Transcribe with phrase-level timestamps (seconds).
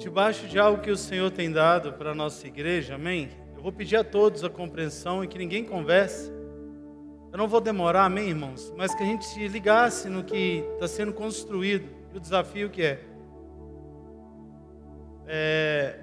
[0.00, 3.28] debaixo de algo que o Senhor tem dado para a nossa igreja, amém?
[3.54, 6.32] Eu vou pedir a todos a compreensão e que ninguém converse.
[7.30, 8.72] Eu não vou demorar, amém, irmãos?
[8.78, 12.82] Mas que a gente se ligasse no que está sendo construído e o desafio que
[12.82, 13.00] é.
[15.26, 15.98] é...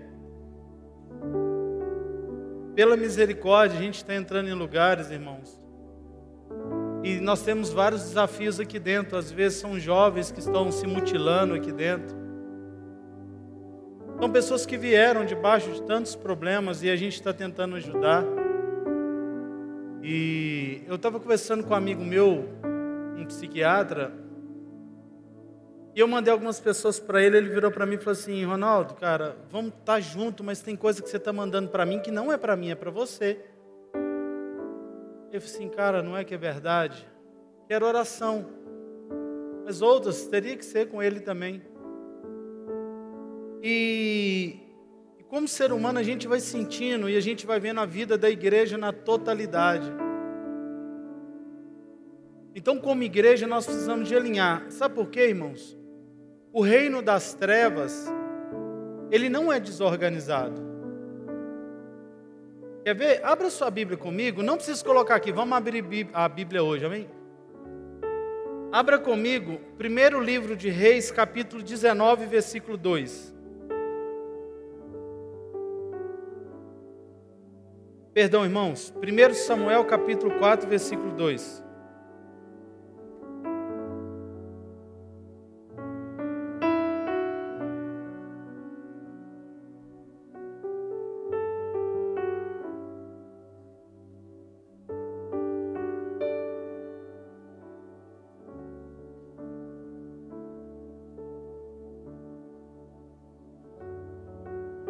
[2.76, 5.60] Pela misericórdia, a gente está entrando em lugares, irmãos,
[7.04, 9.18] e nós temos vários desafios aqui dentro.
[9.18, 12.16] Às vezes são jovens que estão se mutilando aqui dentro.
[14.20, 18.24] São pessoas que vieram debaixo de tantos problemas e a gente está tentando ajudar.
[20.02, 22.46] E eu estava conversando com um amigo meu,
[23.18, 24.12] um psiquiatra,
[25.98, 27.38] e eu mandei algumas pessoas para ele.
[27.38, 30.76] Ele virou para mim e falou assim: Ronaldo, cara, vamos estar tá junto, mas tem
[30.76, 33.44] coisa que você está mandando para mim que não é para mim, é para você.
[35.32, 37.08] Eu falei assim, cara, não é que é verdade?
[37.68, 38.46] Quero oração.
[39.66, 41.64] Mas outras teria que ser com ele também.
[43.64, 44.60] E,
[45.30, 48.30] como ser humano a gente vai sentindo e a gente vai vendo a vida da
[48.30, 49.92] igreja na totalidade.
[52.56, 54.66] Então, como igreja, nós precisamos de alinhar.
[54.72, 55.78] Sabe por quê, irmãos?
[56.52, 58.08] O reino das trevas,
[59.12, 60.66] ele não é desorganizado.
[62.84, 63.24] Quer ver?
[63.24, 64.42] Abra sua Bíblia comigo.
[64.42, 65.32] Não precisa colocar aqui.
[65.32, 67.08] Vamos abrir a Bíblia hoje, amém?
[68.72, 73.37] Abra comigo, primeiro livro de Reis, capítulo 19, versículo 2.
[78.18, 78.92] Perdão, irmãos.
[78.98, 81.64] 1 Samuel, capítulo 4, versículo 2.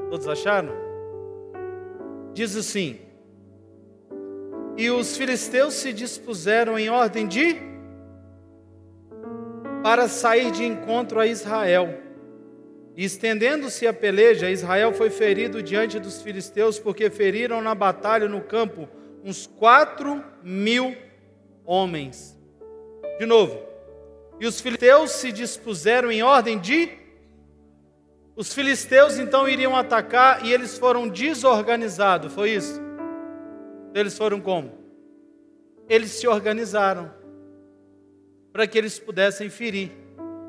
[0.09, 0.71] Todos acharam?
[2.33, 3.06] Diz assim:
[4.77, 7.57] E os filisteus se dispuseram em ordem de
[9.81, 12.01] para sair de encontro a Israel.
[12.95, 18.41] E estendendo-se a peleja, Israel foi ferido diante dos filisteus, porque feriram na batalha no
[18.41, 18.87] campo
[19.23, 20.95] uns quatro mil
[21.65, 22.37] homens.
[23.19, 23.59] De novo.
[24.39, 26.89] E os filisteus se dispuseram em ordem de
[28.35, 32.86] os filisteus então iriam atacar e eles foram desorganizados, foi isso?
[33.93, 34.71] Eles foram como?
[35.89, 37.11] Eles se organizaram
[38.51, 39.91] para que eles pudessem ferir.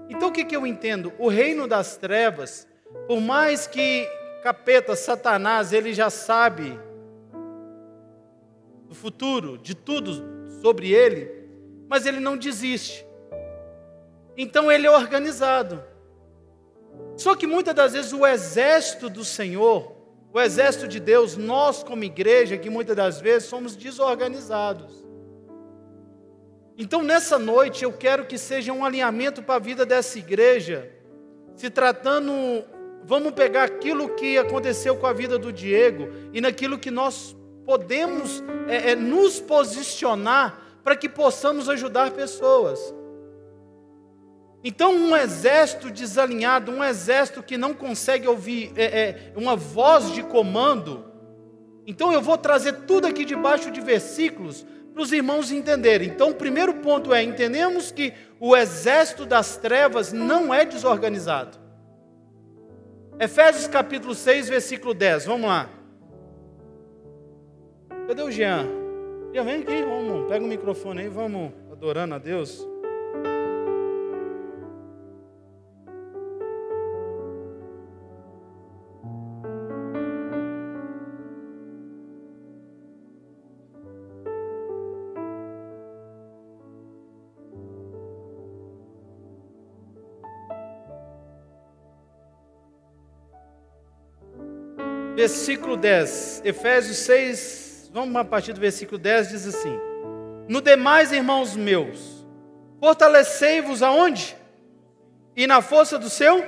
[0.09, 1.13] Então o que, que eu entendo?
[1.19, 2.67] O reino das trevas,
[3.07, 4.09] por mais que
[4.43, 6.79] capeta, Satanás, ele já sabe
[8.89, 10.25] do futuro, de tudo
[10.63, 11.31] sobre ele,
[11.89, 13.07] mas ele não desiste.
[14.37, 15.83] Então ele é organizado.
[17.17, 19.98] Só que muitas das vezes o exército do Senhor,
[20.33, 25.05] o exército de Deus, nós como igreja, que muitas das vezes somos desorganizados.
[26.77, 30.91] Então nessa noite eu quero que seja um alinhamento para a vida dessa igreja,
[31.57, 32.33] se tratando,
[33.05, 38.43] vamos pegar aquilo que aconteceu com a vida do Diego e naquilo que nós podemos
[38.69, 42.95] é, é, nos posicionar para que possamos ajudar pessoas.
[44.63, 50.23] Então, um exército desalinhado, um exército que não consegue ouvir é, é, uma voz de
[50.23, 51.05] comando.
[51.87, 56.09] Então, eu vou trazer tudo aqui debaixo de versículos para os irmãos entenderem.
[56.09, 61.57] Então, o primeiro ponto é: entendemos que o exército das trevas não é desorganizado.
[63.21, 65.25] Efésios capítulo 6, versículo 10.
[65.27, 65.69] Vamos lá.
[68.09, 68.67] Cadê o Jean?
[69.33, 72.67] Jean, vem aqui, vamos, pega o microfone aí, vamos adorando a Deus.
[95.19, 99.77] Versículo 10, Efésios 6, vamos a partir do versículo 10, diz assim:
[100.49, 102.25] No demais, irmãos meus,
[102.79, 104.37] fortalecei-vos aonde?
[105.35, 106.45] E na força do seu?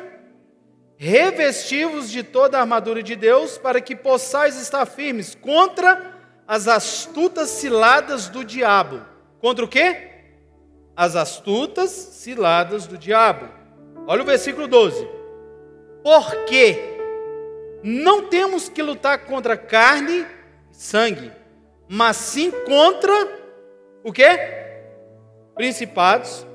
[0.96, 6.14] Revesti-vos de toda a armadura de Deus, para que possais estar firmes contra
[6.46, 9.04] as astutas ciladas do diabo.
[9.40, 10.10] Contra o quê?
[10.94, 13.48] As astutas ciladas do diabo.
[14.06, 15.08] Olha o versículo 12.
[16.04, 16.89] Porque
[17.82, 20.26] não temos que lutar contra carne e
[20.70, 21.32] sangue,
[21.88, 23.12] mas sim contra
[24.04, 24.38] o quê?
[25.54, 26.46] Principados,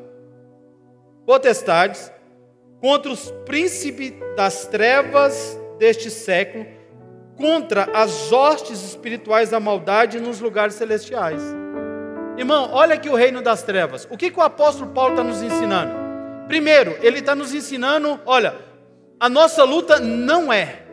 [1.25, 2.11] potestades,
[2.79, 6.65] contra os príncipes das trevas deste século,
[7.35, 11.41] contra as hostes espirituais da maldade nos lugares celestiais.
[12.37, 14.07] Irmão, olha aqui o reino das trevas.
[14.09, 15.93] O que, que o apóstolo Paulo está nos ensinando?
[16.47, 18.55] Primeiro, ele está nos ensinando, olha,
[19.19, 20.84] a nossa luta não é.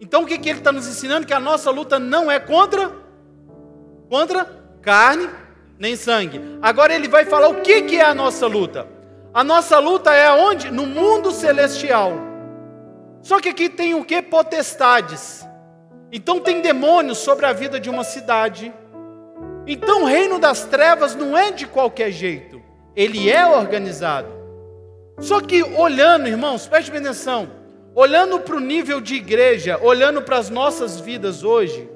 [0.00, 1.26] Então o que, que ele está nos ensinando?
[1.26, 2.90] Que a nossa luta não é contra,
[4.08, 4.44] contra
[4.80, 5.28] carne
[5.78, 6.40] nem sangue.
[6.62, 8.86] Agora ele vai falar o que, que é a nossa luta.
[9.32, 10.70] A nossa luta é onde?
[10.70, 12.12] No mundo celestial.
[13.22, 14.20] Só que aqui tem o que?
[14.22, 15.46] Potestades.
[16.10, 18.72] Então tem demônios sobre a vida de uma cidade
[19.66, 22.60] então o reino das trevas não é de qualquer jeito,
[22.96, 24.28] ele é organizado.
[25.18, 27.48] Só que olhando, irmãos, preste atenção,
[27.94, 31.88] olhando para o nível de igreja, olhando para as nossas vidas hoje,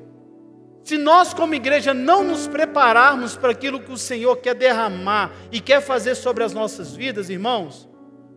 [0.85, 5.59] se nós, como igreja, não nos prepararmos para aquilo que o Senhor quer derramar e
[5.59, 7.89] quer fazer sobre as nossas vidas, irmãos,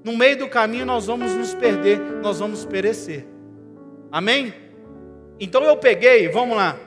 [0.02, 3.28] no meio do caminho nós vamos nos perder, nós vamos perecer.
[4.10, 4.54] Amém?
[5.38, 6.78] Então eu peguei, vamos lá,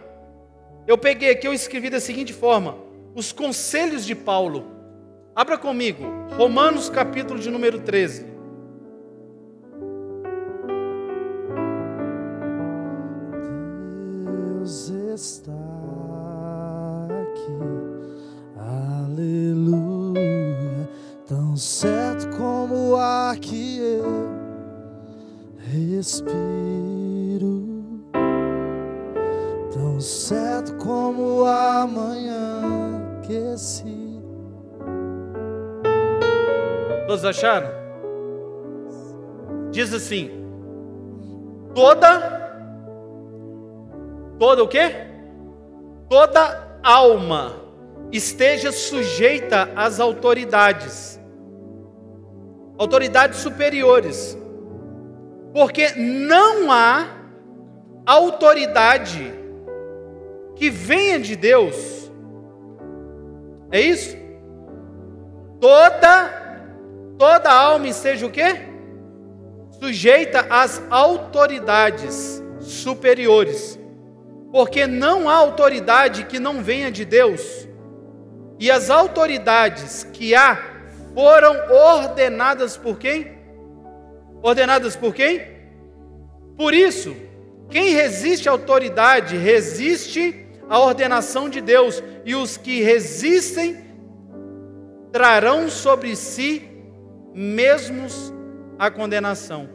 [0.86, 2.78] eu peguei aqui, eu escrevi da seguinte forma:
[3.14, 4.78] os conselhos de Paulo.
[5.36, 6.04] Abra comigo,
[6.36, 8.29] Romanos capítulo de número 13.
[15.20, 15.52] Está
[17.22, 17.58] aqui,
[19.04, 20.88] aleluia,
[21.26, 24.28] tão certo como ar que eu
[25.58, 26.40] respiro
[29.70, 34.20] tão certo como amanhã que se.
[37.06, 37.68] Todos acharam?
[39.70, 40.30] Diz assim:
[41.74, 42.40] toda,
[44.38, 45.09] toda o quê?
[46.10, 47.54] Toda alma
[48.10, 51.20] esteja sujeita às autoridades,
[52.76, 54.36] autoridades superiores,
[55.54, 57.06] porque não há
[58.04, 59.32] autoridade
[60.56, 62.10] que venha de Deus.
[63.70, 64.16] É isso?
[65.60, 66.40] Toda
[67.16, 68.56] toda alma esteja o quê?
[69.78, 73.79] Sujeita às autoridades superiores.
[74.50, 77.68] Porque não há autoridade que não venha de Deus.
[78.58, 80.58] E as autoridades que há
[81.14, 83.38] foram ordenadas por quem?
[84.42, 85.40] Ordenadas por quem?
[86.56, 87.16] Por isso,
[87.70, 93.76] quem resiste à autoridade resiste a ordenação de Deus, e os que resistem
[95.10, 96.68] trarão sobre si
[97.34, 98.32] mesmos
[98.78, 99.68] a condenação.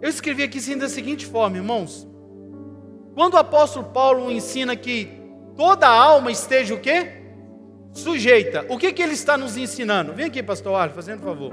[0.00, 2.07] Eu escrevi aqui assim da seguinte forma, irmãos.
[3.18, 5.10] Quando o apóstolo Paulo ensina que
[5.56, 7.14] toda alma esteja o quê?
[7.92, 8.64] Sujeita.
[8.68, 10.12] O que, que ele está nos ensinando?
[10.12, 11.50] Vem aqui, pastor Arley, fazendo favor.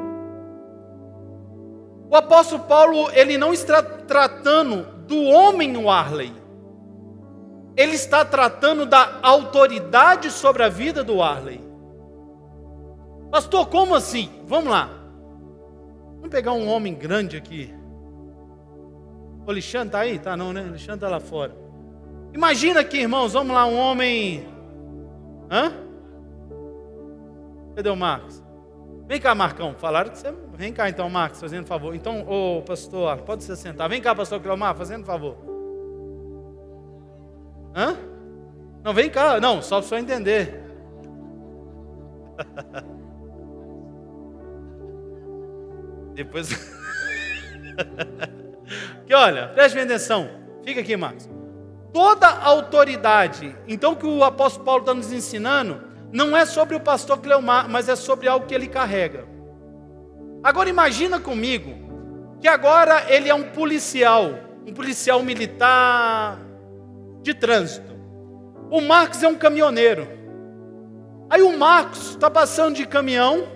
[2.08, 6.46] O apóstolo Paulo, ele não está tratando do homem no Arley
[7.78, 11.62] ele está tratando da autoridade sobre a vida do Arley.
[13.30, 14.30] Pastor, como assim?
[14.46, 14.90] Vamos lá.
[16.16, 17.74] Vamos pegar um homem grande aqui.
[19.46, 20.18] O Alexandre está aí?
[20.18, 20.62] Tá não, né?
[20.62, 21.56] O Alexandre está lá fora.
[22.34, 24.48] Imagina aqui, irmãos, vamos lá, um homem.
[25.52, 25.72] Hã?
[27.76, 28.44] Cadê o Marcos?
[29.08, 29.76] Vem cá, Marcão.
[29.78, 30.34] Falaram que você.
[30.56, 31.94] Vem cá então, Marcos, fazendo favor.
[31.94, 33.88] Então, ô pastor, pode se sentar.
[33.88, 35.38] Vem cá, pastor Cleomar, fazendo favor.
[37.76, 37.96] Hã?
[38.84, 39.40] Não, vem cá.
[39.40, 40.64] Não, só para só entender.
[46.16, 46.50] Depois.
[49.06, 50.30] que olha, preste atenção.
[50.64, 51.30] Fica aqui, Marcos.
[51.94, 55.82] Toda autoridade, então, que o apóstolo Paulo está nos ensinando,
[56.12, 59.26] não é sobre o pastor Cleomar, mas é sobre algo que ele carrega.
[60.44, 61.74] Agora imagina comigo
[62.42, 64.32] que agora ele é um policial,
[64.68, 66.40] um policial militar,
[67.22, 67.96] de trânsito.
[68.70, 70.08] O Marcos é um caminhoneiro.
[71.30, 73.48] Aí o Marcos está passando de caminhão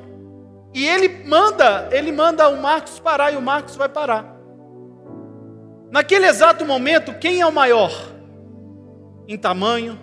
[0.74, 4.39] e ele manda, ele manda o Marcos parar e o Marcos vai parar.
[5.92, 7.92] Naquele exato momento, quem é o maior?
[9.28, 10.00] Em tamanho?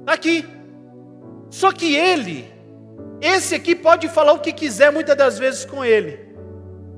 [0.00, 0.46] Está aqui.
[1.50, 2.50] Só que ele,
[3.20, 6.18] esse aqui pode falar o que quiser muitas das vezes com ele.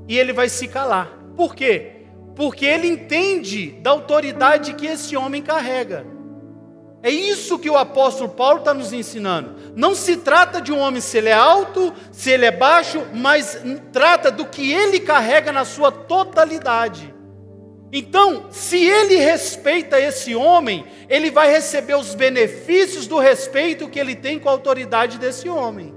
[0.09, 1.09] E ele vai se calar.
[1.37, 2.03] Por quê?
[2.35, 6.07] porque ele entende da autoridade que esse homem carrega.
[7.03, 9.57] É isso que o apóstolo Paulo está nos ensinando.
[9.75, 13.61] Não se trata de um homem se ele é alto, se ele é baixo, mas
[13.93, 17.12] trata do que ele carrega na sua totalidade.
[17.93, 24.17] Então, se ele respeita esse homem, ele vai receber os benefícios do respeito que ele
[24.17, 25.95] tem com a autoridade desse homem.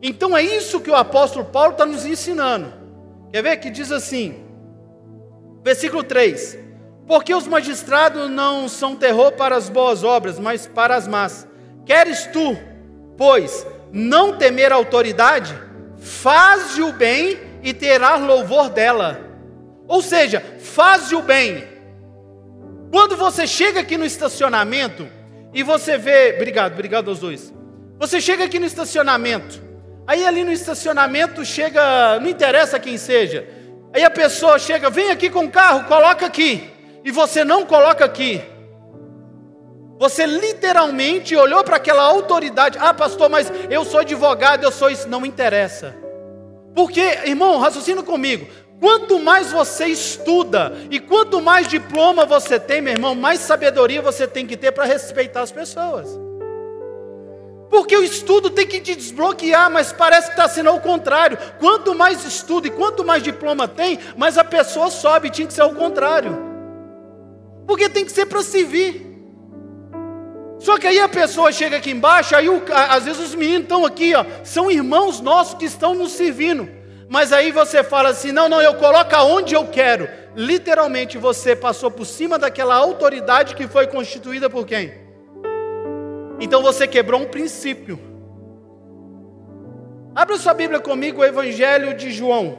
[0.00, 2.72] Então é isso que o apóstolo Paulo está nos ensinando.
[3.32, 4.44] Quer ver que diz assim,
[5.64, 6.56] versículo 3:
[7.08, 11.48] Porque os magistrados não são terror para as boas obras, mas para as más.
[11.84, 12.56] Queres tu,
[13.16, 15.58] pois, não temer a autoridade?
[15.96, 19.33] Faze o bem e terás louvor dela.
[19.86, 21.64] Ou seja, faze o bem.
[22.90, 25.08] Quando você chega aqui no estacionamento
[25.52, 27.52] e você vê, obrigado, obrigado aos dois.
[27.98, 29.60] Você chega aqui no estacionamento,
[30.06, 33.46] aí ali no estacionamento chega, não interessa quem seja,
[33.92, 36.70] aí a pessoa chega, vem aqui com o carro, coloca aqui,
[37.04, 38.42] e você não coloca aqui.
[39.98, 45.08] Você literalmente olhou para aquela autoridade, ah, pastor, mas eu sou advogado, eu sou isso,
[45.08, 45.94] não interessa.
[46.74, 48.46] Porque, irmão, raciocina comigo.
[48.80, 54.26] Quanto mais você estuda e quanto mais diploma você tem, meu irmão, mais sabedoria você
[54.26, 56.08] tem que ter para respeitar as pessoas.
[57.70, 61.38] Porque o estudo tem que te desbloquear, mas parece que está sendo ao contrário.
[61.58, 65.30] Quanto mais estudo e quanto mais diploma tem, mais a pessoa sobe.
[65.30, 66.38] Tinha que ser ao contrário.
[67.66, 69.14] Porque tem que ser para servir.
[70.58, 73.84] Só que aí a pessoa chega aqui embaixo, aí o, às vezes os meninos estão
[73.84, 76.68] aqui, ó, são irmãos nossos que estão nos servindo.
[77.08, 80.08] Mas aí você fala assim: não, não, eu coloco aonde eu quero.
[80.36, 84.92] Literalmente você passou por cima daquela autoridade que foi constituída por quem?
[86.40, 87.98] Então você quebrou um princípio.
[90.14, 92.58] Abra sua Bíblia comigo, o Evangelho de João,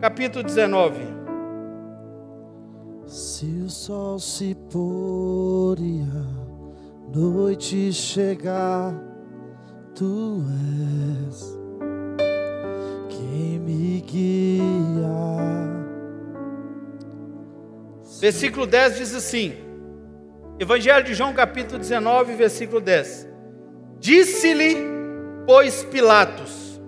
[0.00, 1.00] capítulo 19.
[3.06, 8.94] Se o sol se pôr e a noite chegar,
[9.94, 10.42] tu
[11.28, 11.61] és
[13.22, 13.82] me.
[18.22, 19.54] Versículo 10 diz assim:
[20.58, 23.28] Evangelho de João, capítulo 19, versículo 10.
[23.98, 24.76] Disse-lhe,
[25.44, 26.80] pois, Pilatos: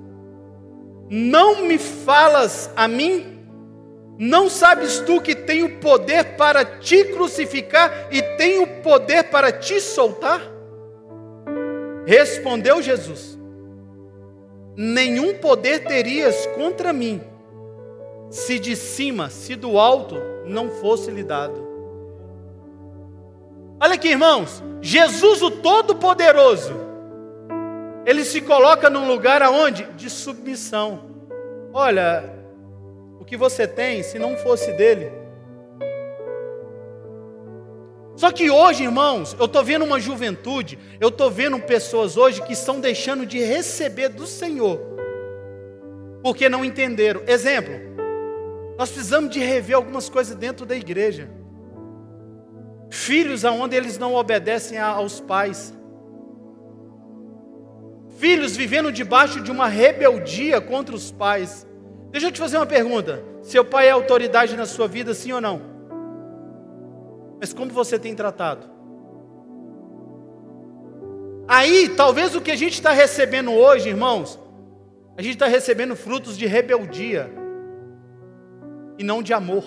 [1.11, 3.35] Não me falas a mim?
[4.17, 10.41] Não sabes tu que tenho poder para te crucificar e tenho poder para te soltar?
[12.07, 13.37] Respondeu Jesus:
[14.77, 17.21] nenhum poder terias contra mim,
[18.31, 21.65] se de cima, se do alto, não fosse lhe dado.
[23.81, 26.75] Olha aqui, irmãos, Jesus o Todo-Poderoso,
[28.07, 29.85] ele se coloca num lugar aonde?
[29.97, 31.05] De submissão.
[31.73, 32.25] Olha,
[33.19, 35.11] o que você tem, se não fosse dele,
[38.25, 42.55] só que hoje, irmãos, eu estou vendo uma juventude, eu estou vendo pessoas hoje que
[42.55, 44.81] estão deixando de receber do Senhor,
[46.23, 47.21] porque não entenderam.
[47.27, 47.75] Exemplo,
[48.79, 51.29] nós precisamos de rever algumas coisas dentro da igreja.
[52.89, 55.75] Filhos aonde eles não obedecem aos pais.
[58.17, 61.67] Filhos vivendo debaixo de uma rebeldia contra os pais.
[62.11, 65.43] Deixa eu te fazer uma pergunta: seu pai é autoridade na sua vida, sim ou
[65.43, 65.74] não?
[67.41, 68.75] Mas como você tem tratado?
[71.47, 74.39] Aí, talvez o que a gente está recebendo hoje, irmãos,
[75.17, 77.31] a gente está recebendo frutos de rebeldia
[78.99, 79.65] e não de amor.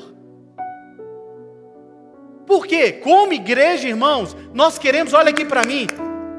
[2.46, 2.94] Por quê?
[2.94, 5.86] Como igreja, irmãos, nós queremos, olha aqui para mim,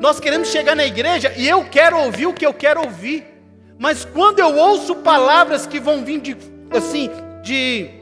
[0.01, 3.25] nós queremos chegar na igreja e eu quero ouvir o que eu quero ouvir.
[3.79, 6.37] Mas quando eu ouço palavras que vão vir de
[6.71, 7.11] assim,
[7.43, 7.98] de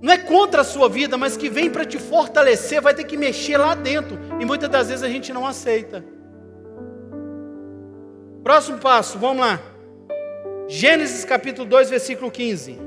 [0.00, 3.16] não é contra a sua vida, mas que vem para te fortalecer, vai ter que
[3.16, 4.18] mexer lá dentro.
[4.40, 6.04] E muitas das vezes a gente não aceita.
[8.42, 9.60] Próximo passo, vamos lá.
[10.68, 12.78] Gênesis capítulo 2, versículo 15.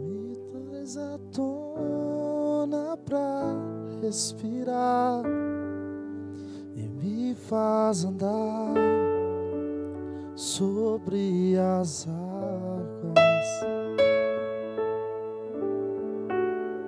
[0.00, 0.36] Me
[0.70, 2.96] traz à tona
[4.02, 5.22] respirar
[6.74, 8.99] e me faz andar
[10.40, 13.46] sobre as águas.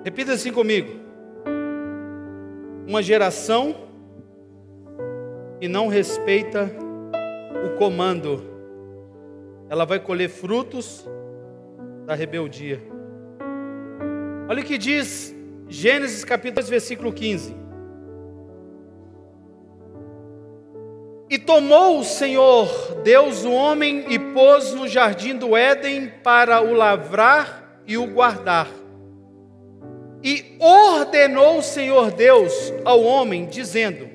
[0.03, 0.99] Repita assim comigo.
[2.89, 3.77] Uma geração
[5.61, 6.73] que não respeita
[7.67, 8.43] o comando,
[9.69, 11.07] ela vai colher frutos
[12.07, 12.81] da rebeldia.
[14.49, 15.37] Olha o que diz
[15.69, 17.62] Gênesis capítulo 2, versículo 15.
[21.33, 26.75] E tomou o Senhor Deus o homem e pôs no jardim do Éden para o
[26.75, 28.69] lavrar e o guardar.
[30.23, 32.53] E ordenou o Senhor Deus
[32.85, 34.11] ao homem, dizendo: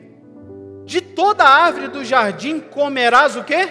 [0.85, 3.67] De toda árvore do jardim comerás o quê?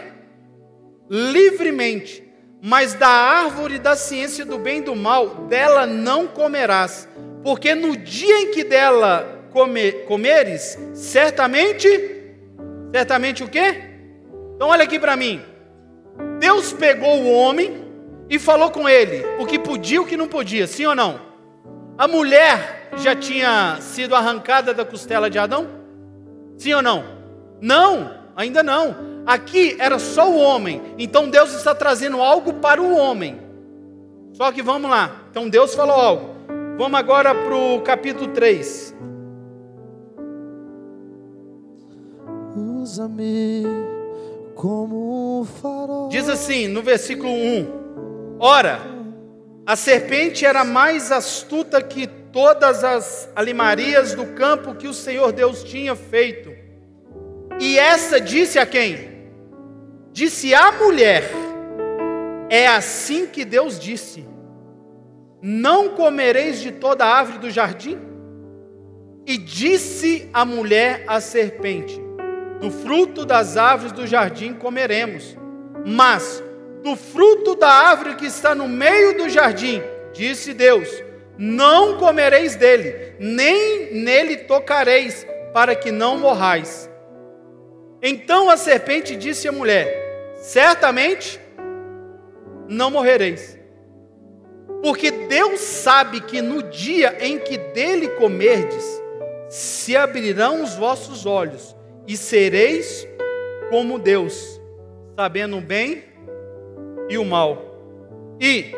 [1.08, 2.28] Livremente,
[2.60, 7.08] mas da árvore da ciência do bem e do mal, dela não comerás,
[7.44, 12.15] porque no dia em que dela comer, comeres, certamente,
[12.92, 13.82] certamente o quê?
[14.54, 15.42] Então olha aqui para mim.
[16.38, 17.84] Deus pegou o homem
[18.28, 21.20] e falou com ele o que podia e o que não podia, sim ou não?
[21.98, 25.68] A mulher já tinha sido arrancada da costela de Adão?
[26.58, 27.04] Sim ou não?
[27.60, 28.96] Não, ainda não.
[29.26, 30.82] Aqui era só o homem.
[30.98, 33.40] Então Deus está trazendo algo para o homem.
[34.32, 35.22] Só que vamos lá.
[35.30, 36.36] Então Deus falou algo.
[36.78, 38.94] Vamos agora para o capítulo 3.
[42.86, 43.64] Usa-me
[44.54, 46.08] como um farol.
[46.08, 48.80] Diz assim no versículo 1: Ora,
[49.66, 55.64] a serpente era mais astuta que todas as alimarias do campo que o Senhor Deus
[55.64, 56.52] tinha feito.
[57.58, 59.10] E essa disse a quem?
[60.12, 61.28] Disse à mulher:
[62.48, 64.24] É assim que Deus disse:
[65.42, 67.98] Não comereis de toda a árvore do jardim?
[69.26, 72.05] E disse a mulher à serpente:
[72.60, 75.36] Do fruto das árvores do jardim comeremos,
[75.84, 76.42] mas
[76.82, 79.82] do fruto da árvore que está no meio do jardim,
[80.12, 80.88] disse Deus:
[81.36, 86.90] Não comereis dele, nem nele tocareis, para que não morrais.
[88.02, 91.38] Então a serpente disse à mulher: Certamente
[92.68, 93.58] não morrereis.
[94.82, 98.84] Porque Deus sabe que no dia em que dele comerdes,
[99.48, 101.75] se abrirão os vossos olhos
[102.06, 103.06] e sereis
[103.70, 104.60] como Deus,
[105.16, 106.04] sabendo o bem
[107.08, 108.36] e o mal.
[108.40, 108.72] E,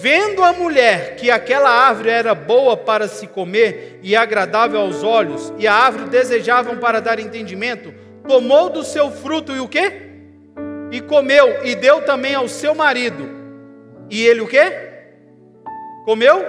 [0.00, 5.52] vendo a mulher que aquela árvore era boa para se comer e agradável aos olhos,
[5.58, 7.92] e a árvore desejavam para dar entendimento,
[8.26, 10.08] tomou do seu fruto e o quê?
[10.90, 13.28] E comeu, e deu também ao seu marido.
[14.10, 14.72] E ele o quê?
[16.04, 16.44] Comeu?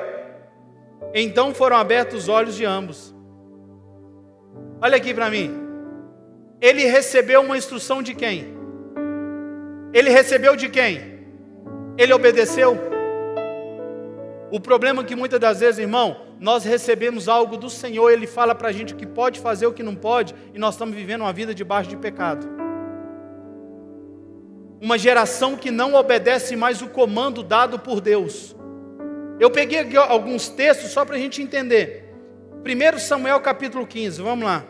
[1.13, 3.13] Então foram abertos os olhos de ambos.
[4.81, 5.58] Olha aqui para mim.
[6.61, 8.53] Ele recebeu uma instrução de quem?
[9.93, 11.19] Ele recebeu de quem?
[11.97, 12.77] Ele obedeceu?
[14.51, 18.53] O problema é que muitas das vezes, irmão, nós recebemos algo do Senhor, Ele fala
[18.53, 21.21] para a gente o que pode fazer, o que não pode, e nós estamos vivendo
[21.21, 22.47] uma vida debaixo de pecado.
[24.81, 28.55] Uma geração que não obedece mais o comando dado por Deus.
[29.39, 32.05] Eu peguei alguns textos só para a gente entender.
[32.65, 34.65] 1 Samuel capítulo 15, vamos lá.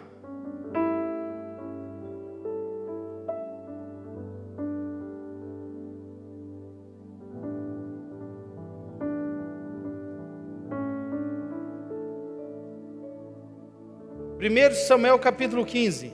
[14.40, 16.14] 1 Samuel capítulo 15.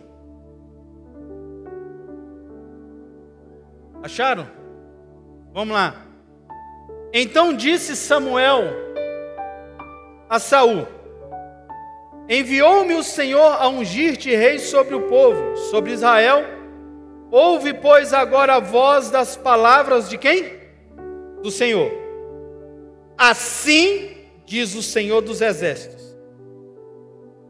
[4.02, 4.48] Acharam?
[5.54, 6.08] Vamos lá.
[7.14, 8.64] Então disse Samuel
[10.28, 10.88] a Saul:
[12.28, 16.44] Enviou-me o Senhor a ungir-te rei sobre o povo, sobre Israel.
[17.30, 20.52] Ouve, pois, agora a voz das palavras de quem?
[21.44, 21.92] Do Senhor.
[23.16, 26.05] Assim diz o Senhor dos exércitos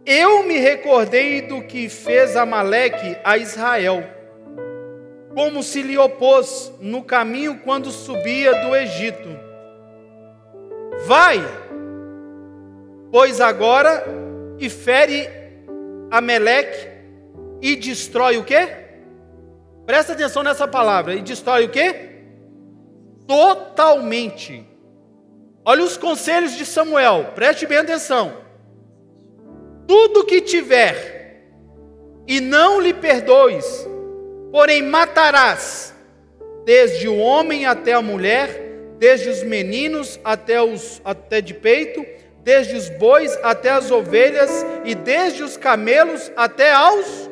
[0.05, 4.03] eu me recordei do que fez Amaleque a Israel,
[5.33, 9.27] como se lhe opôs no caminho quando subia do Egito.
[11.05, 11.39] Vai,
[13.11, 14.05] pois agora
[14.59, 15.27] e fere
[16.11, 16.87] Amaleque
[17.61, 18.67] e destrói o quê?
[19.87, 22.11] Presta atenção nessa palavra, e destrói o quê?
[23.27, 24.65] Totalmente.
[25.65, 28.44] Olha os conselhos de Samuel, preste bem atenção
[29.87, 31.41] tudo que tiver,
[32.27, 33.87] e não lhe perdoes,
[34.51, 35.93] porém matarás,
[36.65, 38.61] desde o homem até a mulher,
[38.97, 42.05] desde os meninos até os até de peito,
[42.43, 47.29] desde os bois até as ovelhas, e desde os camelos até aos.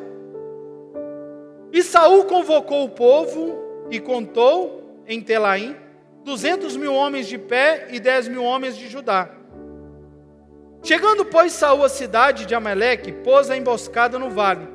[1.72, 5.76] E Saul convocou o povo e contou em Telaim
[6.24, 9.30] duzentos mil homens de pé e dez mil homens de Judá.
[10.84, 14.68] Chegando, pois, Saul à cidade de Amaleque, pôs a emboscada no vale.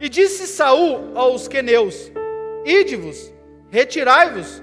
[0.00, 2.10] E disse Saul aos queneus:
[2.64, 3.32] Ide-vos,
[3.70, 4.60] retirai-vos,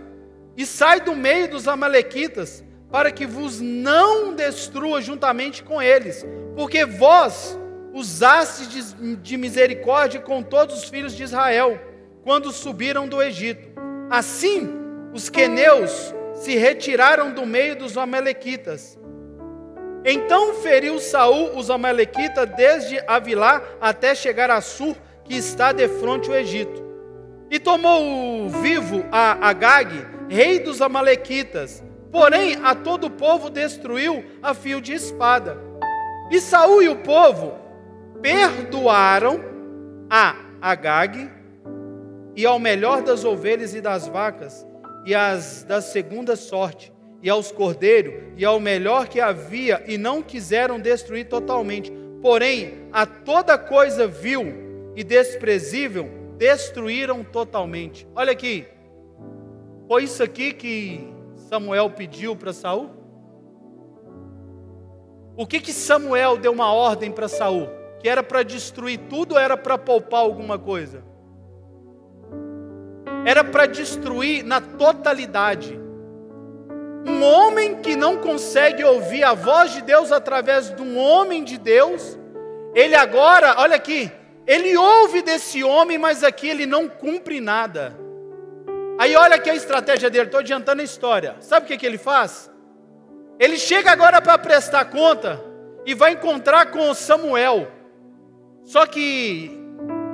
[0.57, 6.85] e sai do meio dos amalequitas, para que vos não destrua juntamente com eles, porque
[6.85, 7.57] vós
[7.93, 11.79] usastes de misericórdia com todos os filhos de Israel,
[12.23, 13.69] quando subiram do Egito.
[14.09, 14.69] Assim,
[15.13, 19.01] os queneus se retiraram do meio dos amalequitas
[20.05, 26.29] então feriu Saul os amalequitas desde Avilá até chegar a Sur, que está de frente
[26.29, 26.83] ao Egito.
[27.49, 31.83] E tomou vivo a Agag, rei dos amalequitas.
[32.11, 35.57] Porém, a todo o povo destruiu a fio de espada.
[36.29, 37.53] E Saul e o povo
[38.21, 39.39] perdoaram
[40.09, 41.29] a Agag
[42.35, 44.65] e ao melhor das ovelhas e das vacas
[45.05, 46.92] e as da segunda sorte
[47.23, 51.89] e aos cordeiros e ao melhor que havia e não quiseram destruir totalmente.
[52.21, 58.05] Porém, a toda coisa vil e desprezível destruíram totalmente.
[58.13, 58.67] Olha aqui.
[59.87, 61.07] Foi isso aqui que
[61.47, 62.89] Samuel pediu para Saul?
[65.37, 67.69] O que que Samuel deu uma ordem para Saul?
[68.01, 71.03] Que era para destruir tudo ou era para poupar alguma coisa?
[73.25, 75.82] Era para destruir na totalidade.
[77.05, 81.57] Um homem que não consegue ouvir a voz de Deus através de um homem de
[81.57, 82.17] Deus,
[82.73, 84.11] ele agora, olha aqui,
[84.47, 87.97] ele ouve desse homem, mas aqui ele não cumpre nada.
[88.97, 91.35] Aí olha aqui a estratégia dele, estou adiantando a história.
[91.39, 92.51] Sabe o que, que ele faz?
[93.39, 95.43] Ele chega agora para prestar conta
[95.85, 97.67] e vai encontrar com Samuel.
[98.63, 99.51] Só que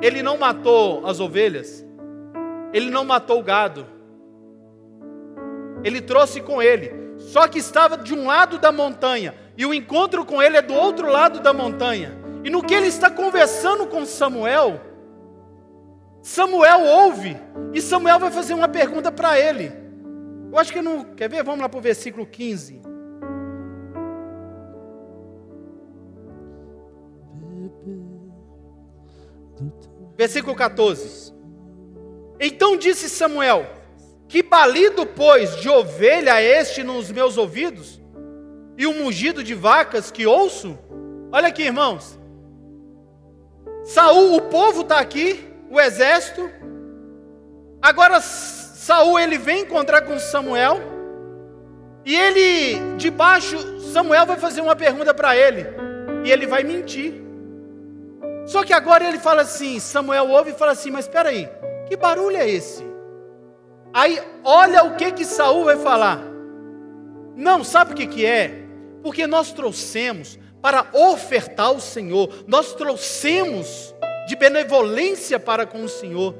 [0.01, 1.85] ele não matou as ovelhas,
[2.73, 3.85] ele não matou o gado,
[5.83, 6.91] ele trouxe com ele.
[7.17, 10.73] Só que estava de um lado da montanha e o encontro com ele é do
[10.73, 12.17] outro lado da montanha.
[12.43, 14.79] E no que ele está conversando com Samuel,
[16.21, 17.37] Samuel ouve
[17.73, 19.71] e Samuel vai fazer uma pergunta para ele.
[20.51, 21.03] Eu acho que não.
[21.03, 21.43] Quer ver?
[21.43, 22.81] Vamos lá para o versículo 15.
[30.17, 31.33] Versículo 14.
[32.39, 33.65] Então disse Samuel:
[34.29, 37.99] Que balido, pois, de ovelha este nos meus ouvidos?
[38.77, 40.77] E o mugido de vacas que ouço?
[41.31, 42.17] Olha aqui, irmãos.
[43.83, 46.47] Saul, o povo está aqui, o exército.
[47.81, 50.79] Agora Saul ele vem encontrar com Samuel.
[52.05, 53.57] E ele, debaixo,
[53.91, 55.65] Samuel vai fazer uma pergunta para ele.
[56.23, 57.15] E ele vai mentir.
[58.45, 61.49] Só que agora ele fala assim, Samuel ouve e fala assim, mas espera aí,
[61.87, 62.83] que barulho é esse?
[63.93, 66.21] Aí olha o que que Saul vai falar.
[67.35, 68.65] Não, sabe o que que é?
[69.01, 73.95] Porque nós trouxemos para ofertar ao Senhor, nós trouxemos
[74.27, 76.35] de benevolência para com o Senhor.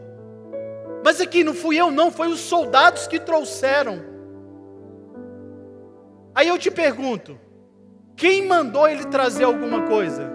[1.04, 4.04] Mas aqui não fui eu, não, foi os soldados que trouxeram.
[6.36, 7.40] Aí eu te pergunto:
[8.16, 10.30] quem mandou ele trazer alguma coisa?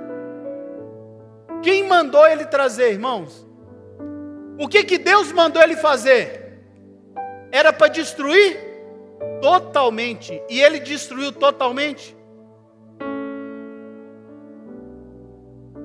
[1.63, 3.47] Quem mandou ele trazer, irmãos?
[4.59, 6.44] O que que Deus mandou ele fazer?
[7.55, 8.59] Era para destruir
[9.41, 12.17] totalmente, e ele destruiu totalmente.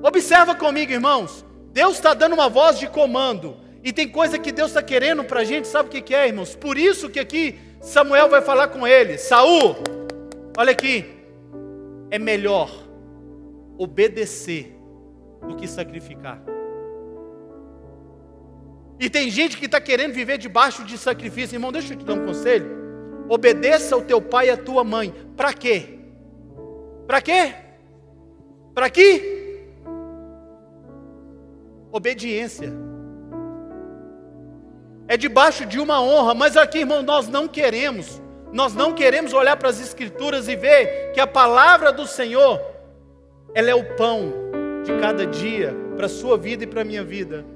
[0.02, 1.44] Observa comigo, irmãos.
[1.72, 3.56] Deus está dando uma voz de comando.
[3.84, 6.26] E tem coisa que Deus está querendo para a gente, sabe o que, que é,
[6.26, 6.56] irmãos?
[6.56, 9.76] Por isso que aqui Samuel vai falar com ele: Saul,
[10.58, 11.04] olha aqui,
[12.10, 12.68] é melhor
[13.78, 14.76] obedecer
[15.46, 16.42] do que sacrificar.
[19.00, 21.56] E tem gente que está querendo viver debaixo de sacrifício.
[21.56, 22.70] Irmão, deixa eu te dar um conselho.
[23.30, 25.14] Obedeça ao teu pai e à tua mãe.
[25.34, 25.98] Para quê?
[27.06, 27.54] Para quê?
[28.74, 29.64] Para quê?
[31.90, 32.70] Obediência.
[35.08, 38.20] É debaixo de uma honra, mas aqui, irmão, nós não queremos.
[38.52, 42.60] Nós não queremos olhar para as escrituras e ver que a palavra do Senhor,
[43.54, 44.32] ela é o pão
[44.84, 47.46] de cada dia para a sua vida e para a minha vida.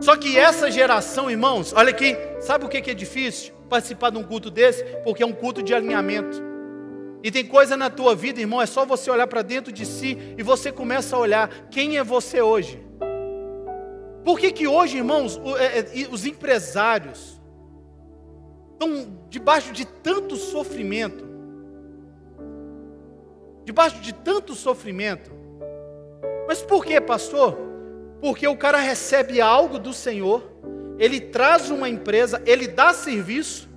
[0.00, 3.52] Só que essa geração, irmãos, olha aqui, sabe o que é difícil?
[3.68, 6.40] Participar de um culto desse, porque é um culto de alinhamento.
[7.22, 10.16] E tem coisa na tua vida, irmão, é só você olhar para dentro de si
[10.38, 12.80] e você começa a olhar quem é você hoje.
[14.24, 17.40] Por que, que hoje, irmãos, é, é, os empresários
[18.72, 21.26] estão debaixo de tanto sofrimento?
[23.64, 25.32] Debaixo de tanto sofrimento.
[26.46, 27.67] Mas por que, pastor?
[28.20, 30.42] Porque o cara recebe algo do Senhor,
[30.98, 33.68] ele traz uma empresa, ele dá serviço,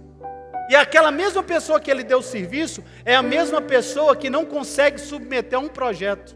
[0.69, 4.99] e aquela mesma pessoa que ele deu serviço é a mesma pessoa que não consegue
[4.99, 6.33] submeter a um projeto.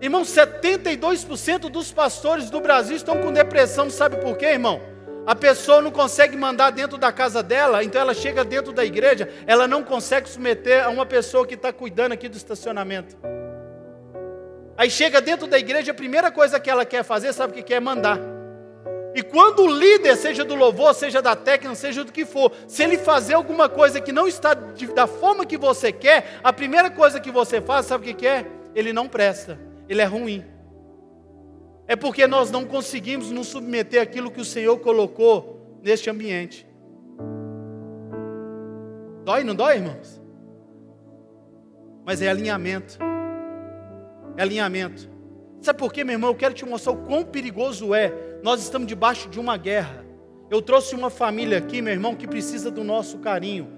[0.00, 4.80] Irmão, 72% dos pastores do Brasil estão com depressão, sabe por quê, irmão?
[5.26, 9.28] A pessoa não consegue mandar dentro da casa dela, então ela chega dentro da igreja,
[9.44, 13.16] ela não consegue submeter a uma pessoa que está cuidando aqui do estacionamento.
[14.78, 17.62] Aí chega dentro da igreja, a primeira coisa que ela quer fazer, sabe o que
[17.64, 17.74] quer?
[17.74, 18.18] É mandar.
[19.14, 22.84] E quando o líder, seja do louvor, seja da técnica, seja do que for, se
[22.84, 26.88] ele fazer alguma coisa que não está de, da forma que você quer, a primeira
[26.90, 28.46] coisa que você faz, sabe o que, é?
[28.74, 30.44] Ele não presta, ele é ruim.
[31.88, 36.64] É porque nós não conseguimos nos submeter àquilo que o Senhor colocou neste ambiente.
[39.24, 40.18] Dói, não dói, irmãos?
[42.08, 42.98] mas é alinhamento.
[44.38, 45.10] É alinhamento.
[45.60, 46.30] Sabe por quê, meu irmão?
[46.30, 48.38] Eu quero te mostrar o quão perigoso é.
[48.40, 50.06] Nós estamos debaixo de uma guerra.
[50.48, 53.68] Eu trouxe uma família aqui, meu irmão, que precisa do nosso carinho.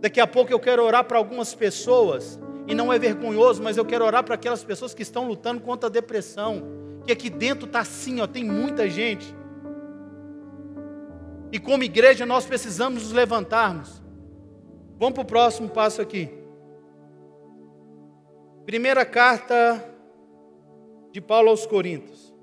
[0.00, 3.84] Daqui a pouco eu quero orar para algumas pessoas, e não é vergonhoso, mas eu
[3.84, 6.62] quero orar para aquelas pessoas que estão lutando contra a depressão,
[7.04, 9.34] que aqui dentro está assim, ó, tem muita gente.
[11.50, 14.00] E como igreja nós precisamos nos levantarmos.
[14.96, 16.30] Vamos para o próximo passo aqui.
[18.64, 19.93] Primeira carta
[21.14, 22.34] de Paulo aos Coríntios.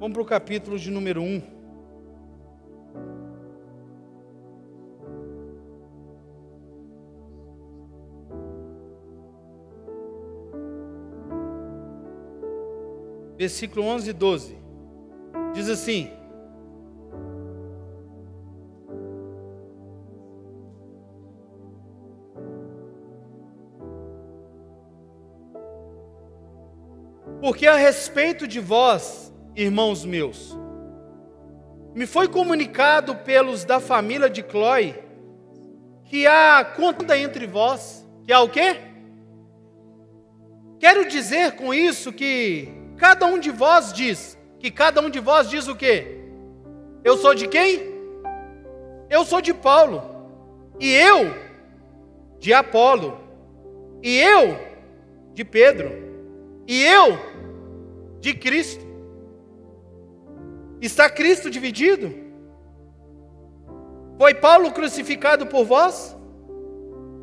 [0.00, 1.57] Vamos para o capítulo de número 1.
[13.38, 14.58] Versículo 11 e 12.
[15.54, 16.10] Diz assim:
[27.40, 30.58] Porque a respeito de vós, irmãos meus,
[31.94, 35.00] me foi comunicado pelos da família de Clói
[36.04, 38.76] que há conta entre vós, que há o quê?
[40.80, 45.48] Quero dizer com isso que Cada um de vós diz, que cada um de vós
[45.48, 46.18] diz o quê?
[47.04, 47.96] Eu sou de quem?
[49.08, 50.02] Eu sou de Paulo.
[50.80, 51.32] E eu
[52.40, 53.18] de Apolo.
[54.02, 54.58] E eu
[55.32, 55.90] de Pedro.
[56.66, 57.16] E eu
[58.20, 58.84] de Cristo.
[60.80, 62.12] Está Cristo dividido?
[64.18, 66.16] Foi Paulo crucificado por vós?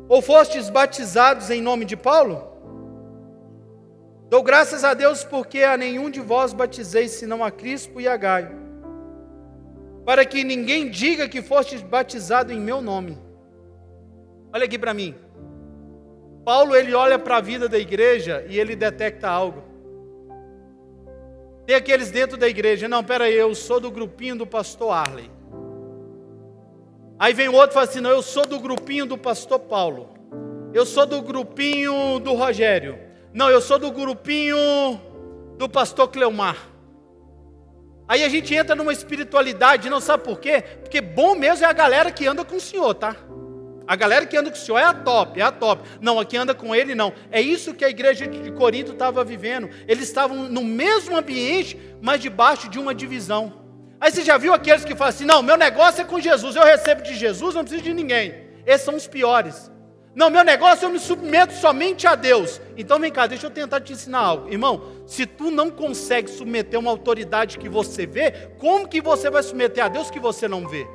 [0.08, 2.55] Ou fostes batizados em nome de Paulo?
[4.28, 8.16] Dou graças a Deus porque a nenhum de vós batizei senão a Crispo e a
[8.16, 8.50] Gaio,
[10.04, 13.18] para que ninguém diga que foste batizado em meu nome.
[14.52, 15.14] Olha aqui para mim.
[16.44, 19.62] Paulo ele olha para a vida da igreja e ele detecta algo.
[21.64, 25.30] Tem aqueles dentro da igreja, não, peraí, eu sou do grupinho do pastor Arley.
[27.18, 30.10] Aí vem o outro e fala assim: não, eu sou do grupinho do pastor Paulo.
[30.72, 33.05] Eu sou do grupinho do Rogério.
[33.36, 34.56] Não, eu sou do grupinho
[35.58, 36.56] do pastor Cleomar.
[38.08, 40.62] Aí a gente entra numa espiritualidade, não sabe por quê?
[40.80, 43.14] Porque bom mesmo é a galera que anda com o Senhor, tá?
[43.86, 45.86] A galera que anda com o Senhor é a top, é a top.
[46.00, 47.12] Não, a que anda com ele não.
[47.30, 49.68] É isso que a igreja de Corinto estava vivendo.
[49.86, 53.52] Eles estavam no mesmo ambiente, mas debaixo de uma divisão.
[54.00, 56.64] Aí você já viu aqueles que falam assim: não, meu negócio é com Jesus, eu
[56.64, 58.46] recebo de Jesus, não preciso de ninguém.
[58.64, 59.70] Esses são os piores.
[60.16, 62.58] Não, meu negócio eu me submeto somente a Deus.
[62.74, 64.50] Então vem cá, deixa eu tentar te ensinar algo.
[64.50, 69.42] Irmão, se tu não consegue submeter uma autoridade que você vê, como que você vai
[69.42, 70.86] submeter a Deus que você não vê?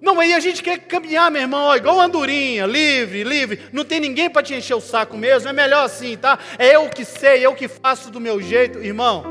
[0.00, 3.62] Não, aí a gente quer caminhar, meu irmão, ó, igual andorinha, livre, livre.
[3.72, 5.48] Não tem ninguém para te encher o saco mesmo.
[5.48, 6.38] É melhor assim, tá?
[6.56, 9.24] É eu que sei, eu que faço do meu jeito, irmão.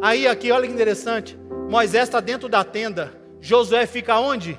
[0.00, 1.36] Aí aqui, olha que interessante.
[1.68, 3.19] Moisés está dentro da tenda.
[3.40, 4.58] Josué fica onde?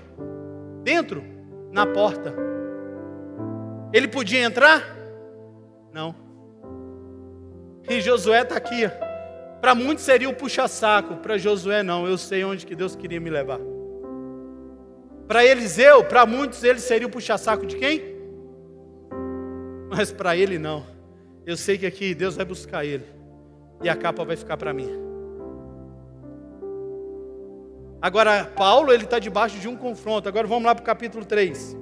[0.84, 1.24] Dentro,
[1.72, 2.34] na porta.
[3.94, 4.84] Ele podia entrar?
[5.94, 6.16] Não.
[7.90, 8.90] E Josué está aqui.
[9.60, 12.08] Para muitos seria o puxa-saco, para Josué não.
[12.08, 13.60] Eu sei onde que Deus queria me levar.
[15.28, 18.02] Para Eliseu, para muitos ele seria o puxa-saco de quem?
[19.90, 20.86] Mas para ele não.
[21.46, 23.06] Eu sei que aqui Deus vai buscar ele.
[23.84, 25.11] E a capa vai ficar para mim.
[28.02, 30.28] Agora, Paulo, ele está debaixo de um confronto.
[30.28, 31.78] Agora vamos lá para o capítulo 3.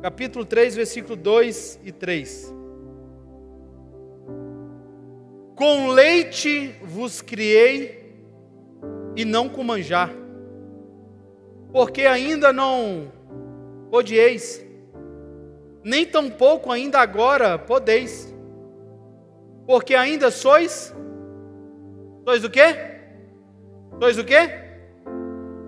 [0.00, 2.54] Capítulo 3, versículo 2 e 3.
[5.56, 8.14] Com leite vos criei
[9.16, 10.12] e não com manjar,
[11.72, 13.10] porque ainda não
[13.94, 14.60] podieis,
[15.84, 18.34] nem tampouco ainda agora podeis,
[19.68, 20.92] porque ainda sois,
[22.24, 22.74] sois o quê?
[24.00, 24.50] Sois o quê?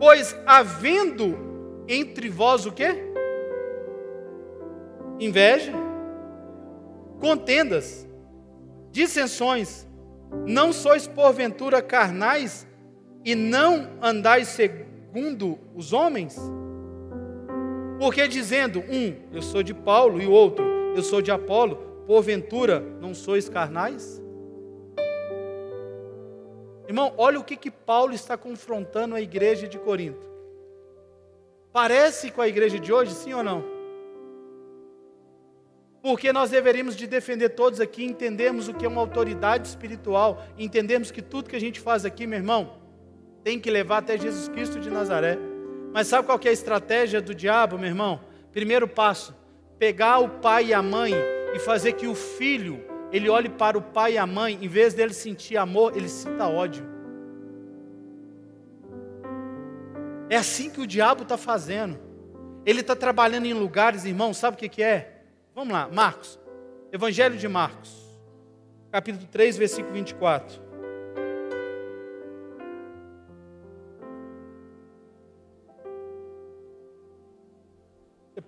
[0.00, 1.38] Pois havendo
[1.86, 2.96] entre vós o quê?
[5.20, 5.72] Inveja,
[7.20, 8.08] contendas,
[8.90, 9.86] dissensões,
[10.44, 12.66] não sois porventura carnais
[13.24, 16.36] e não andais segundo os homens?
[17.98, 22.80] Porque dizendo, um, eu sou de Paulo, e o outro, eu sou de Apolo, porventura
[23.00, 24.22] não sois carnais?
[26.86, 30.26] Irmão, olha o que, que Paulo está confrontando a igreja de Corinto.
[31.72, 33.64] Parece com a igreja de hoje, sim ou não?
[36.00, 41.10] Porque nós deveríamos de defender todos aqui, entendermos o que é uma autoridade espiritual, entendermos
[41.10, 42.78] que tudo que a gente faz aqui, meu irmão,
[43.42, 45.55] tem que levar até Jesus Cristo de Nazaré.
[45.96, 48.20] Mas sabe qual é a estratégia do diabo, meu irmão?
[48.52, 49.34] Primeiro passo,
[49.78, 51.14] pegar o pai e a mãe
[51.54, 54.92] e fazer que o filho, ele olhe para o pai e a mãe, em vez
[54.92, 56.84] dele sentir amor, ele sinta ódio.
[60.28, 61.98] É assim que o diabo está fazendo.
[62.66, 65.22] Ele está trabalhando em lugares, irmão, sabe o que, que é?
[65.54, 66.38] Vamos lá, Marcos,
[66.92, 67.90] Evangelho de Marcos,
[68.92, 70.65] capítulo 3, versículo 24.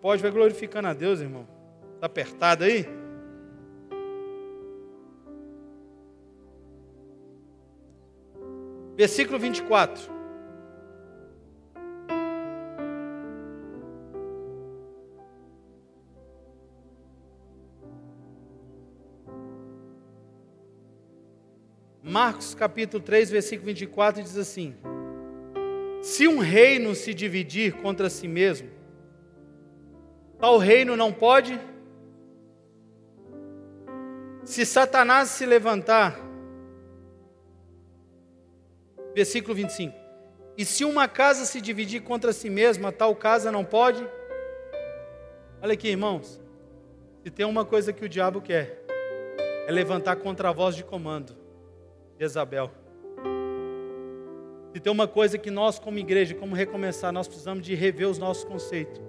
[0.01, 1.47] Pode, vai glorificando a Deus, irmão.
[1.95, 2.87] Está apertado aí?
[8.97, 10.19] Versículo 24.
[22.03, 24.75] Marcos capítulo 3, versículo 24 diz assim:
[26.03, 28.78] Se um reino se dividir contra si mesmo,
[30.39, 31.59] tal reino não pode.
[34.45, 36.19] Se Satanás se levantar,
[39.15, 39.95] versículo 25:
[40.57, 44.07] E se uma casa se dividir contra si mesma, tal casa não pode.
[45.61, 46.41] Olha aqui, irmãos.
[47.25, 48.85] Se tem uma coisa que o diabo quer,
[49.67, 51.37] é levantar contra a voz de comando
[52.17, 52.71] de Isabel.
[54.73, 58.19] Se tem uma coisa que nós, como igreja, como recomeçar, nós precisamos de rever os
[58.19, 59.08] nossos conceitos.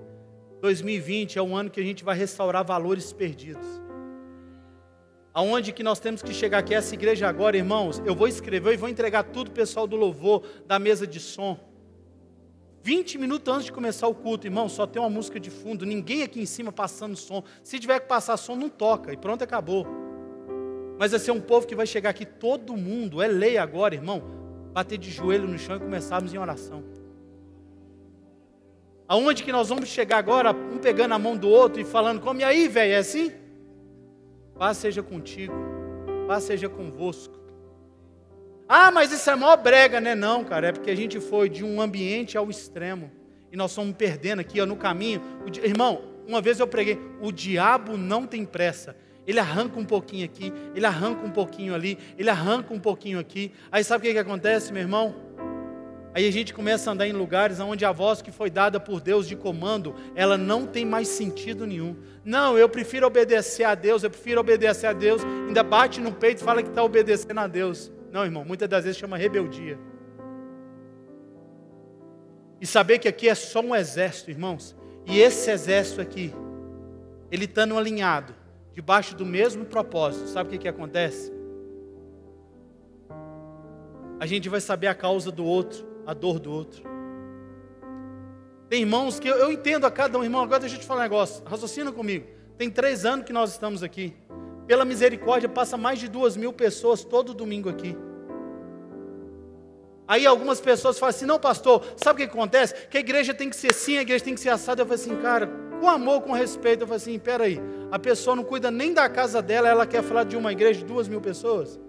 [0.61, 3.65] 2020 é um ano que a gente vai restaurar valores perdidos.
[5.33, 8.77] Aonde que nós temos que chegar aqui, essa igreja agora, irmãos, eu vou escrever e
[8.77, 11.57] vou entregar tudo pessoal do louvor, da mesa de som.
[12.81, 16.23] 20 minutos antes de começar o culto, irmão, só tem uma música de fundo, ninguém
[16.23, 17.43] aqui em cima passando som.
[17.63, 19.85] Se tiver que passar som, não toca, e pronto, acabou.
[20.97, 24.21] Mas vai ser um povo que vai chegar aqui, todo mundo, é lei agora, irmão,
[24.73, 26.83] bater de joelho no chão e começarmos em oração.
[29.09, 32.41] Aonde que nós vamos chegar agora, um pegando a mão do outro e falando, como
[32.41, 33.31] e aí, velho, é assim?
[34.55, 35.55] Paz seja contigo,
[36.27, 37.33] paz seja convosco.
[38.67, 40.13] Ah, mas isso é mó brega, né?
[40.13, 43.09] Não, cara, é porque a gente foi de um ambiente ao extremo.
[43.51, 45.19] E nós estamos perdendo aqui ó, no caminho.
[45.43, 48.95] O, irmão, uma vez eu preguei, o diabo não tem pressa.
[49.25, 53.51] Ele arranca um pouquinho aqui, ele arranca um pouquinho ali, ele arranca um pouquinho aqui.
[53.71, 55.15] Aí sabe o que, que acontece, meu irmão?
[56.13, 58.99] Aí a gente começa a andar em lugares onde a voz que foi dada por
[58.99, 61.95] Deus de comando, ela não tem mais sentido nenhum.
[62.25, 66.41] Não, eu prefiro obedecer a Deus, eu prefiro obedecer a Deus, ainda bate no peito
[66.41, 67.91] e fala que está obedecendo a Deus.
[68.11, 69.77] Não, irmão, muitas das vezes chama rebeldia.
[72.59, 76.33] E saber que aqui é só um exército, irmãos, e esse exército aqui,
[77.31, 78.35] ele estando alinhado,
[78.73, 81.31] debaixo do mesmo propósito, sabe o que, que acontece?
[84.19, 86.81] A gente vai saber a causa do outro, a dor do outro.
[88.67, 91.01] Tem irmãos que eu, eu entendo a cada um, irmão, agora deixa eu te falar
[91.01, 92.25] um negócio, raciocina comigo.
[92.57, 94.15] Tem três anos que nós estamos aqui.
[94.65, 97.95] Pela misericórdia, passa mais de duas mil pessoas todo domingo aqui.
[100.07, 102.73] Aí algumas pessoas falam assim, não pastor, sabe o que acontece?
[102.87, 104.81] Que a igreja tem que ser assim, a igreja tem que ser assada.
[104.81, 105.47] Eu falo assim, cara,
[105.79, 109.43] com amor, com respeito, eu falo assim, peraí, a pessoa não cuida nem da casa
[109.43, 111.79] dela, ela quer falar de uma igreja de duas mil pessoas?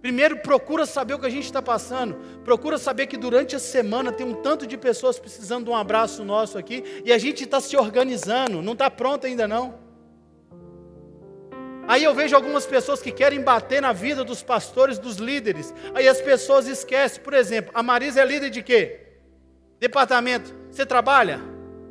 [0.00, 2.16] Primeiro, procura saber o que a gente está passando.
[2.42, 6.24] Procura saber que durante a semana tem um tanto de pessoas precisando de um abraço
[6.24, 8.62] nosso aqui e a gente está se organizando.
[8.62, 9.78] Não está pronto ainda não.
[11.86, 15.74] Aí eu vejo algumas pessoas que querem bater na vida dos pastores, dos líderes.
[15.94, 17.22] Aí as pessoas esquecem.
[17.22, 19.00] Por exemplo, a Marisa é líder de quê?
[19.78, 20.54] Departamento.
[20.70, 21.40] Você trabalha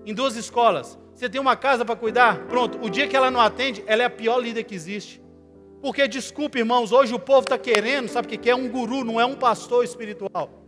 [0.05, 0.97] em duas escolas.
[1.13, 2.45] Você tem uma casa para cuidar.
[2.47, 2.79] Pronto.
[2.81, 5.21] O dia que ela não atende, ela é a pior líder que existe.
[5.81, 8.55] Porque, desculpe, irmãos, hoje o povo está querendo, sabe o que é?
[8.55, 10.59] Um guru, não é um pastor espiritual.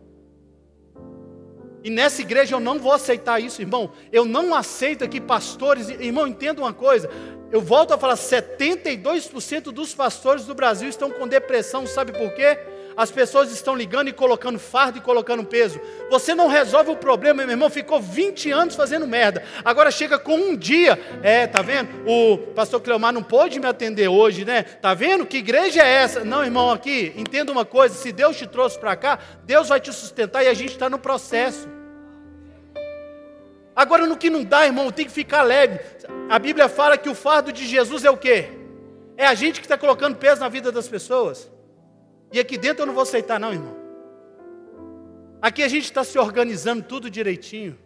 [1.84, 3.92] E nessa igreja eu não vou aceitar isso, irmão.
[4.12, 5.90] Eu não aceito aqui pastores.
[5.90, 7.10] Irmão, entenda uma coisa.
[7.52, 12.58] Eu volto a falar: 72% dos pastores do Brasil estão com depressão, sabe por quê?
[12.96, 15.80] As pessoas estão ligando e colocando fardo e colocando peso.
[16.10, 17.70] Você não resolve o problema, meu irmão.
[17.70, 19.44] Ficou 20 anos fazendo merda.
[19.64, 21.00] Agora chega com um dia.
[21.24, 21.90] É, tá vendo?
[22.06, 24.64] O pastor Cleomar não pôde me atender hoje, né?
[24.64, 25.26] Tá vendo?
[25.26, 26.24] Que igreja é essa?
[26.24, 29.92] Não, irmão, aqui, entenda uma coisa: se Deus te trouxe para cá, Deus vai te
[29.94, 31.68] sustentar e a gente está no processo.
[33.76, 35.80] Agora, no que não dá, irmão, tem que ficar leve.
[36.30, 38.50] A Bíblia fala que o fardo de Jesus é o quê?
[39.18, 41.50] É a gente que está colocando peso na vida das pessoas.
[42.32, 43.76] E aqui dentro eu não vou aceitar, não, irmão.
[45.42, 47.78] Aqui a gente está se organizando tudo direitinho.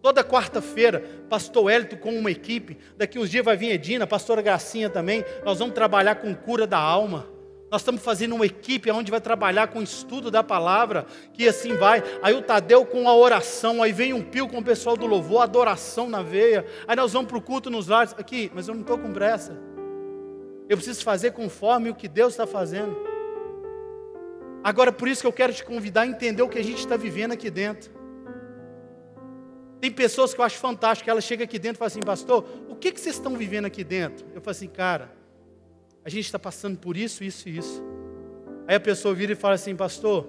[0.00, 2.78] Toda quarta-feira, pastor Hélito com uma equipe.
[2.96, 5.24] Daqui uns dias vai vir Edina, pastora Gracinha também.
[5.44, 7.26] Nós vamos trabalhar com cura da alma.
[7.70, 12.02] Nós estamos fazendo uma equipe onde vai trabalhar com estudo da palavra, que assim vai.
[12.22, 15.42] Aí o Tadeu com a oração, aí vem um pio com o pessoal do louvor,
[15.42, 16.64] adoração na veia.
[16.86, 18.14] Aí nós vamos para o culto nos lares.
[18.16, 19.67] Aqui, mas eu não estou com pressa.
[20.68, 22.94] Eu preciso fazer conforme o que Deus está fazendo.
[24.62, 26.96] Agora, por isso que eu quero te convidar a entender o que a gente está
[26.96, 27.90] vivendo aqui dentro.
[29.80, 32.74] Tem pessoas que eu acho fantástico, elas chegam aqui dentro e falam assim, pastor, o
[32.74, 34.26] que, que vocês estão vivendo aqui dentro?
[34.34, 35.10] Eu falo assim, cara,
[36.04, 37.82] a gente está passando por isso, isso e isso.
[38.66, 40.28] Aí a pessoa vira e fala assim, pastor,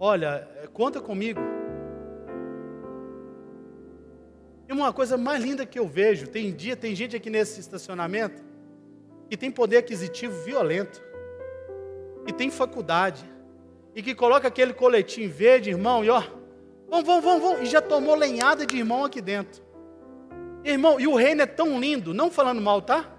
[0.00, 1.40] olha, conta comigo.
[4.68, 8.45] E uma coisa mais linda que eu vejo, tem dia, tem gente aqui nesse estacionamento
[9.28, 11.02] que tem poder aquisitivo violento,
[12.24, 13.24] que tem faculdade,
[13.94, 16.22] e que coloca aquele coletinho verde, irmão, e ó,
[16.88, 19.62] vamos, vamos, vamos, vamos, e já tomou lenhada de irmão aqui dentro.
[20.62, 23.10] Irmão, e o reino é tão lindo, não falando mal, tá?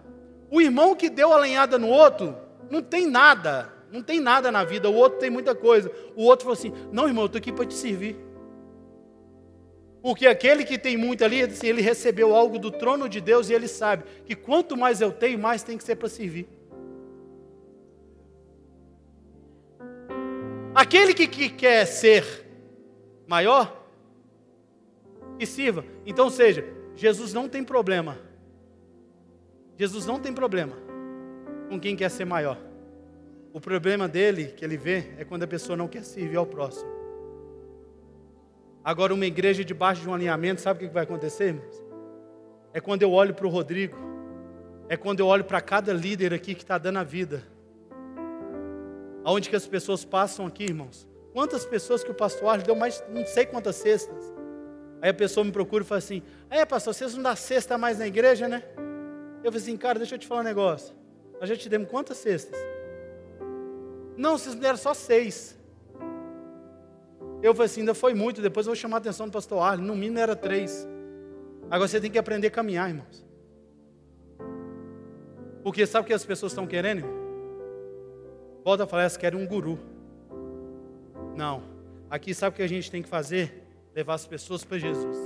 [0.52, 2.36] O irmão que deu a lenhada no outro,
[2.70, 5.92] não tem nada, não tem nada na vida, o outro tem muita coisa.
[6.16, 8.16] O outro falou assim: não, irmão, eu estou aqui para te servir.
[10.02, 13.54] Porque aquele que tem muito ali, assim, ele recebeu algo do trono de Deus e
[13.54, 16.48] ele sabe que quanto mais eu tenho, mais tem que ser para servir.
[20.74, 22.46] Aquele que, que quer ser
[23.28, 23.84] maior,
[25.40, 25.84] que sirva.
[26.06, 26.64] Então, seja,
[26.96, 28.18] Jesus não tem problema.
[29.78, 30.76] Jesus não tem problema
[31.68, 32.58] com quem quer ser maior.
[33.54, 36.90] O problema dele, que ele vê, é quando a pessoa não quer servir ao próximo.
[38.88, 41.84] Agora, uma igreja debaixo de um alinhamento, sabe o que vai acontecer, irmãos?
[42.74, 43.98] É quando eu olho para o Rodrigo,
[44.88, 47.44] é quando eu olho para cada líder aqui que está dando a vida
[49.26, 51.06] aonde que as pessoas passam aqui, irmãos.
[51.34, 54.34] Quantas pessoas que o pastor Arles deu mais, não sei quantas cestas.
[55.02, 58.00] Aí a pessoa me procura e fala assim: É, pastor, vocês não dão cesta mais
[58.00, 58.64] na igreja, né?
[59.44, 60.96] Eu falei assim, cara, deixa eu te falar um negócio.
[61.42, 62.58] Nós já te demos quantas cestas?
[64.16, 65.57] Não, vocês me deram só seis.
[67.42, 69.86] Eu falei assim, ainda foi muito, depois eu vou chamar a atenção do pastor Arlen,
[69.86, 70.88] no mínimo era três.
[71.70, 73.26] Agora você tem que aprender a caminhar, irmãos.
[75.64, 77.06] Porque sabe o que as pessoas estão querendo?
[78.64, 79.78] Volta a falar, elas querem um guru.
[81.36, 81.62] Não.
[82.10, 83.64] Aqui sabe o que a gente tem que fazer?
[83.94, 85.18] Levar as pessoas para Jesus.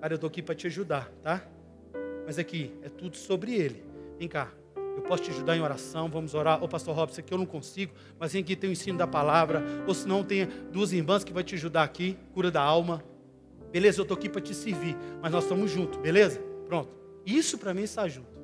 [0.00, 1.42] Cara, eu estou aqui para te ajudar, tá?
[2.26, 3.84] Mas aqui é tudo sobre Ele.
[4.18, 4.50] Vem cá.
[4.96, 6.62] Eu posso te ajudar em oração, vamos orar.
[6.62, 9.62] Ô pastor Robson, aqui eu não consigo, mas vem aqui tem o ensino da palavra.
[9.86, 13.02] Ou se não, tem duas irmãs que vai te ajudar aqui, cura da alma.
[13.72, 16.40] Beleza, eu estou aqui para te servir, mas nós estamos juntos, beleza?
[16.66, 16.90] Pronto.
[17.24, 18.40] Isso para mim está junto.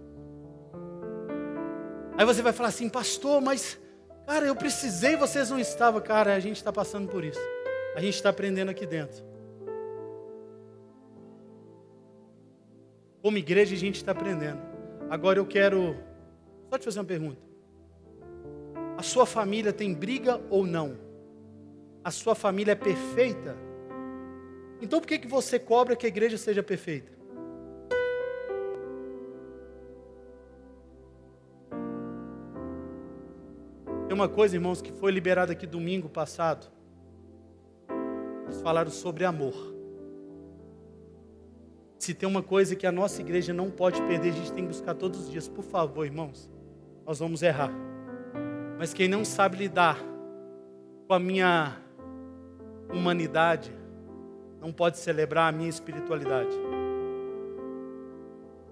[2.17, 3.79] Aí você vai falar assim, pastor, mas,
[4.27, 6.01] cara, eu precisei, vocês não estavam.
[6.01, 7.41] Cara, a gente está passando por isso.
[7.95, 9.25] A gente está aprendendo aqui dentro.
[13.21, 14.61] Como igreja, a gente está aprendendo.
[15.11, 15.97] Agora eu quero
[16.79, 17.41] te fazer uma pergunta.
[18.97, 20.97] A sua família tem briga ou não?
[22.03, 23.57] A sua família é perfeita?
[24.81, 27.17] Então por que, que você cobra que a igreja seja perfeita?
[34.17, 36.67] uma coisa, irmãos, que foi liberada aqui domingo passado.
[38.45, 39.55] Eles falaram sobre amor.
[41.99, 44.69] Se tem uma coisa que a nossa igreja não pode perder, a gente tem que
[44.69, 45.49] buscar todos os dias.
[45.49, 46.51] Por favor, irmãos,
[47.07, 47.71] nós vamos errar.
[48.79, 49.99] Mas quem não sabe lidar
[51.07, 51.77] com a minha
[52.93, 53.73] humanidade,
[54.61, 56.51] não pode celebrar a minha espiritualidade.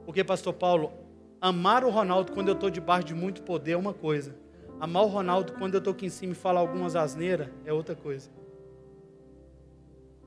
[0.05, 0.93] Porque, Pastor Paulo,
[1.41, 4.35] amar o Ronaldo quando eu estou debaixo de muito poder é uma coisa.
[4.80, 7.95] Amar o Ronaldo quando eu estou aqui em cima e falar algumas asneiras é outra
[7.95, 8.28] coisa.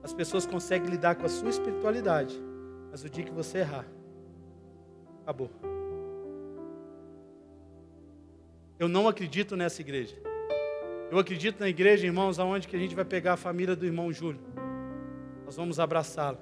[0.01, 2.41] As pessoas conseguem lidar com a sua espiritualidade,
[2.89, 3.86] mas o dia que você errar,
[5.22, 5.77] acabou.
[8.80, 10.16] Eu não acredito nessa igreja.
[11.10, 14.12] Eu acredito na igreja, irmãos, aonde que a gente vai pegar a família do irmão
[14.12, 14.40] Júlio.
[15.46, 16.38] Nós vamos abraçá-lo.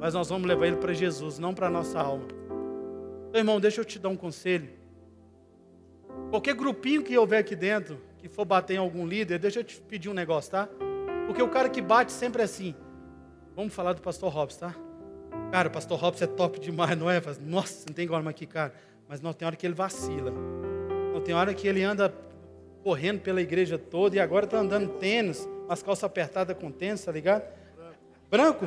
[0.00, 2.26] Mas nós vamos levar ele para Jesus, não para a nossa alma.
[3.28, 4.70] Então, irmão, deixa eu te dar um conselho.
[6.30, 9.80] Qualquer grupinho que houver aqui dentro, que for bater em algum líder, deixa eu te
[9.80, 10.68] pedir um negócio, tá?
[11.26, 12.74] Porque o cara que bate sempre é assim.
[13.54, 14.74] Vamos falar do pastor Robson, tá?
[15.50, 17.20] Cara, o pastor Robson é top demais, não é?
[17.44, 18.72] Nossa, não tem igual aqui, cara.
[19.08, 20.32] Mas não tem hora que ele vacila.
[21.24, 22.12] Tem hora que ele anda
[22.82, 27.12] correndo pela igreja toda e agora está andando tênis, as calças apertadas com tênis, tá
[27.12, 27.44] ligado?
[28.30, 28.66] Branco?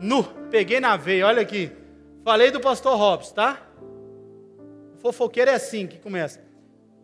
[0.00, 0.24] Nu.
[0.50, 1.70] Peguei na veia, olha aqui.
[2.24, 3.62] Falei do pastor Robson, tá?
[4.94, 6.40] O fofoqueiro é assim que começa.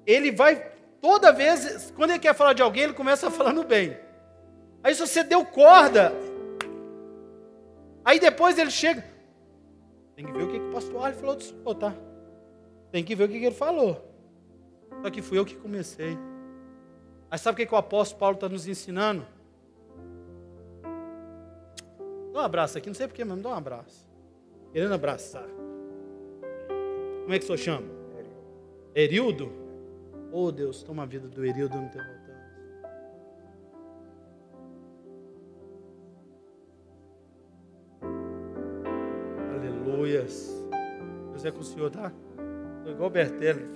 [0.07, 0.71] Ele vai,
[1.01, 3.97] toda vez, quando ele quer falar de alguém, ele começa falando bem.
[4.83, 6.13] Aí se você deu corda,
[8.05, 9.05] aí depois ele chega.
[10.17, 11.95] Tem que ver o que, que o pastor Ali falou do senhor, tá?
[12.91, 14.12] Tem que ver o que, que ele falou.
[15.03, 16.17] Só que fui eu que comecei.
[17.29, 19.27] Aí sabe o que, que o apóstolo Paulo está nos ensinando?
[22.33, 24.09] Dá um abraço aqui, não sei porquê, mas me dá um abraço.
[24.73, 25.49] Querendo abraçar.
[27.23, 27.89] Como é que o senhor chama?
[28.95, 29.51] Erildo?
[30.31, 32.23] Oh Deus, toma a vida do Erildo no teu voltando.
[39.55, 40.51] Aleluias.
[41.31, 42.13] Deus é com o senhor, tá?
[42.79, 43.69] Estou igual o Bertelli.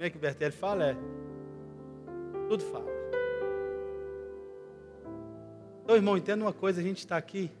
[0.00, 0.84] Como é que Bertelli fala?
[0.92, 0.96] É.
[2.48, 2.86] Tudo fala.
[5.82, 7.52] Então, irmão, entenda uma coisa, a gente está aqui.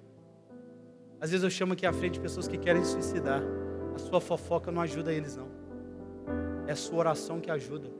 [1.20, 3.42] Às vezes eu chamo aqui à frente pessoas que querem suicidar.
[3.94, 5.48] A sua fofoca não ajuda eles, não.
[6.66, 7.90] É a sua oração que ajuda.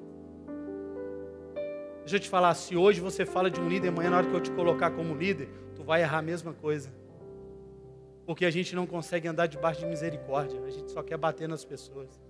[1.98, 4.34] Deixa eu te falar, se hoje você fala de um líder, amanhã na hora que
[4.34, 6.88] eu te colocar como líder, tu vai errar a mesma coisa.
[8.24, 11.62] Porque a gente não consegue andar debaixo de misericórdia, a gente só quer bater nas
[11.62, 12.29] pessoas.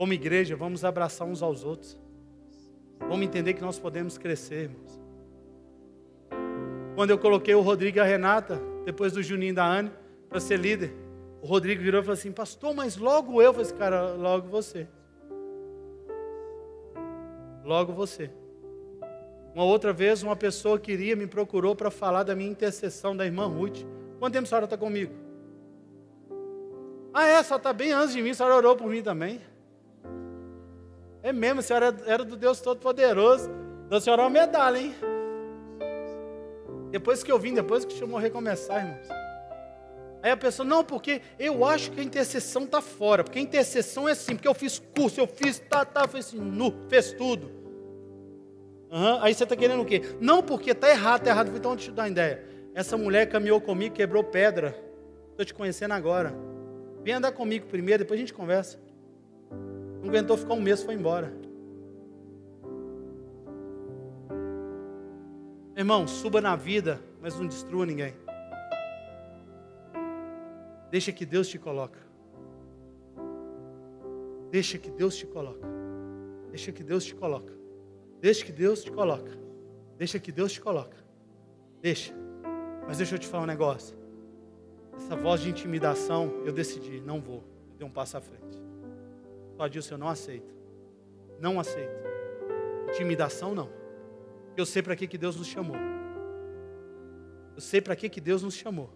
[0.00, 1.94] Como igreja, vamos abraçar uns aos outros.
[3.00, 4.98] Vamos entender que nós podemos crescer, irmãos.
[6.94, 9.92] Quando eu coloquei o Rodrigo e a Renata, depois do Juninho e da Anne,
[10.26, 10.90] para ser líder,
[11.42, 13.52] o Rodrigo virou e falou assim: Pastor, mas logo eu.
[13.52, 14.88] Falei assim, cara, logo você.
[17.62, 18.30] Logo você.
[19.54, 23.46] Uma outra vez, uma pessoa queria, me procurou para falar da minha intercessão da irmã
[23.48, 23.84] Ruth.
[24.18, 25.12] Quanto tempo a senhora está comigo?
[27.12, 29.49] Ah, é, a senhora está bem antes de mim, a senhora orou por mim também.
[31.22, 33.50] É mesmo, a senhora era do Deus Todo-Poderoso.
[33.86, 34.94] Então a senhora é uma medalha, hein?
[36.90, 39.08] Depois que eu vim, depois que chamou recomeçar, irmãos.
[40.22, 43.24] Aí a pessoa, não, porque eu acho que a intercessão está fora.
[43.24, 46.38] Porque a intercessão é assim, porque eu fiz curso, eu fiz, tá, tá, foi assim,
[46.38, 47.50] nu, fez tudo.
[48.90, 49.22] Uhum.
[49.22, 50.02] Aí você está querendo o quê?
[50.20, 51.50] Não, porque está errado, está errado.
[51.56, 52.44] Então, deixa eu te dar uma ideia.
[52.74, 54.76] Essa mulher caminhou comigo, quebrou pedra.
[55.30, 56.34] Estou te conhecendo agora.
[57.02, 58.78] Vem andar comigo primeiro, depois a gente conversa.
[60.00, 61.32] Não aguentou ficar um mês, foi embora.
[65.76, 68.14] Irmão, suba na vida, mas não destrua ninguém.
[70.90, 71.98] Deixa que Deus te coloca.
[74.50, 75.66] Deixa que Deus te coloca.
[76.50, 77.52] Deixa que Deus te coloca.
[78.20, 79.38] Deixa que Deus te coloca.
[79.96, 80.96] Deixa que Deus te coloca.
[81.80, 82.12] Deixa.
[82.86, 83.96] Mas deixa eu te falar um negócio.
[84.96, 87.44] Essa voz de intimidação, eu decidi, não vou.
[87.70, 88.69] Eu dei um passo à frente.
[89.60, 90.54] Só eu não aceito.
[91.38, 91.92] Não aceito.
[92.88, 93.68] Intimidação não.
[94.56, 95.76] Eu sei para que, que Deus nos chamou.
[97.54, 98.88] Eu sei para que, que Deus nos chamou.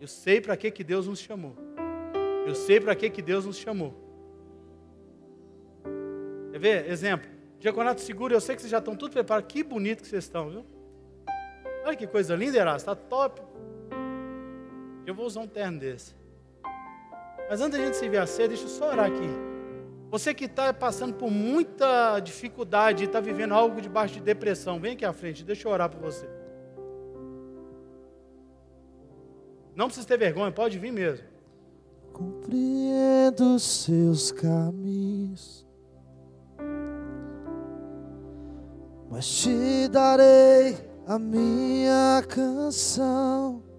[0.00, 1.56] Eu sei para que, que Deus nos chamou.
[2.46, 3.92] Eu sei para que, que Deus nos chamou.
[6.52, 6.88] Quer ver?
[6.88, 7.28] Exemplo.
[7.58, 9.52] Diaconato Seguro, eu sei que vocês já estão tudo preparados.
[9.52, 10.64] Que bonito que vocês estão, viu?
[11.84, 12.78] Olha que coisa linda, Erasmo.
[12.78, 13.42] Está top.
[15.04, 16.19] Eu vou usar um terno desse.
[17.50, 19.28] Mas antes da gente se ver a ceia, deixa eu só orar aqui.
[20.08, 25.04] Você que está passando por muita dificuldade está vivendo algo debaixo de depressão, vem aqui
[25.04, 26.28] à frente, deixa eu orar por você.
[29.74, 31.26] Não precisa ter vergonha, pode vir mesmo.
[32.12, 35.66] Compreendo os seus caminhos,
[39.10, 43.69] mas te darei a minha canção.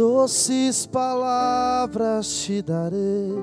[0.00, 3.34] Doces palavras te darei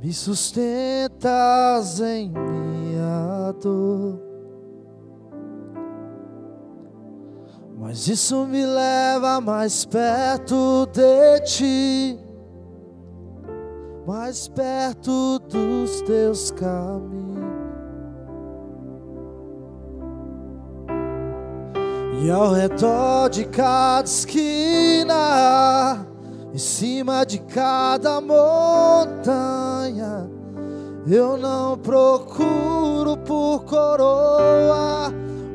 [0.00, 1.20] me sustentas
[2.00, 4.18] em minha dor.
[7.78, 12.18] Mas isso me leva mais perto de ti,
[14.06, 17.27] mais perto dos teus caminhos.
[22.20, 26.04] E ao redor de cada esquina
[26.52, 30.28] em cima de cada montanha.
[31.06, 35.14] Eu não procuro por coroa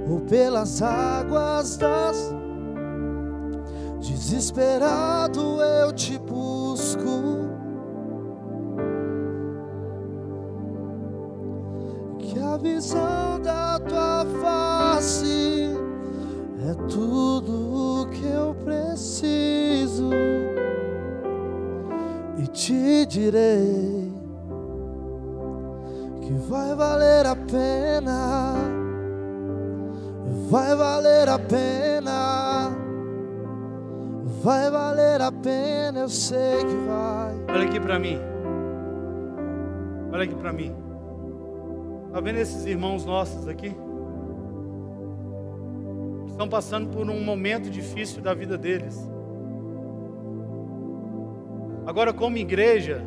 [0.10, 2.34] ou pelas águas das.
[4.00, 7.44] Desesperado eu te busco.
[12.20, 15.63] Que a visão da tua face
[16.70, 20.10] é tudo o que eu preciso
[22.54, 24.14] te direi
[27.34, 28.54] a pena.
[30.50, 32.72] Vai valer a pena.
[34.44, 37.56] Vai valer a pena, eu sei que vai.
[37.56, 38.20] Olha aqui para mim.
[40.12, 40.76] Olha aqui para mim.
[42.12, 43.76] Tá vendo esses irmãos nossos aqui?
[46.34, 49.08] Estão passando por um momento difícil da vida deles.
[51.86, 53.04] Agora, como igreja,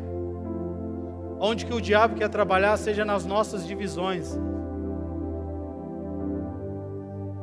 [1.37, 4.39] onde que o diabo quer trabalhar seja nas nossas divisões.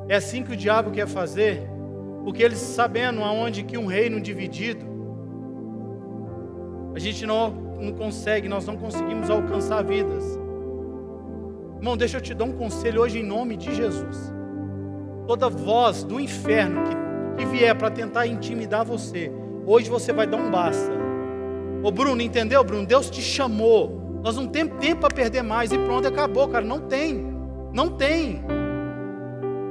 [0.08, 1.68] É assim que o diabo quer fazer
[2.24, 4.86] porque eles sabendo aonde que um reino dividido,
[6.94, 10.24] a gente não, não consegue, nós não conseguimos alcançar vidas.
[11.76, 14.32] Irmão, deixa eu te dar um conselho hoje em nome de Jesus.
[15.26, 19.32] Toda voz do inferno que, que vier para tentar intimidar você,
[19.66, 20.92] hoje você vai dar um basta.
[21.82, 22.86] Ô Bruno, entendeu, Bruno?
[22.86, 24.20] Deus te chamou.
[24.22, 26.64] Nós não temos tempo para perder mais e pronto, acabou, cara.
[26.64, 27.34] Não tem.
[27.72, 28.42] Não tem.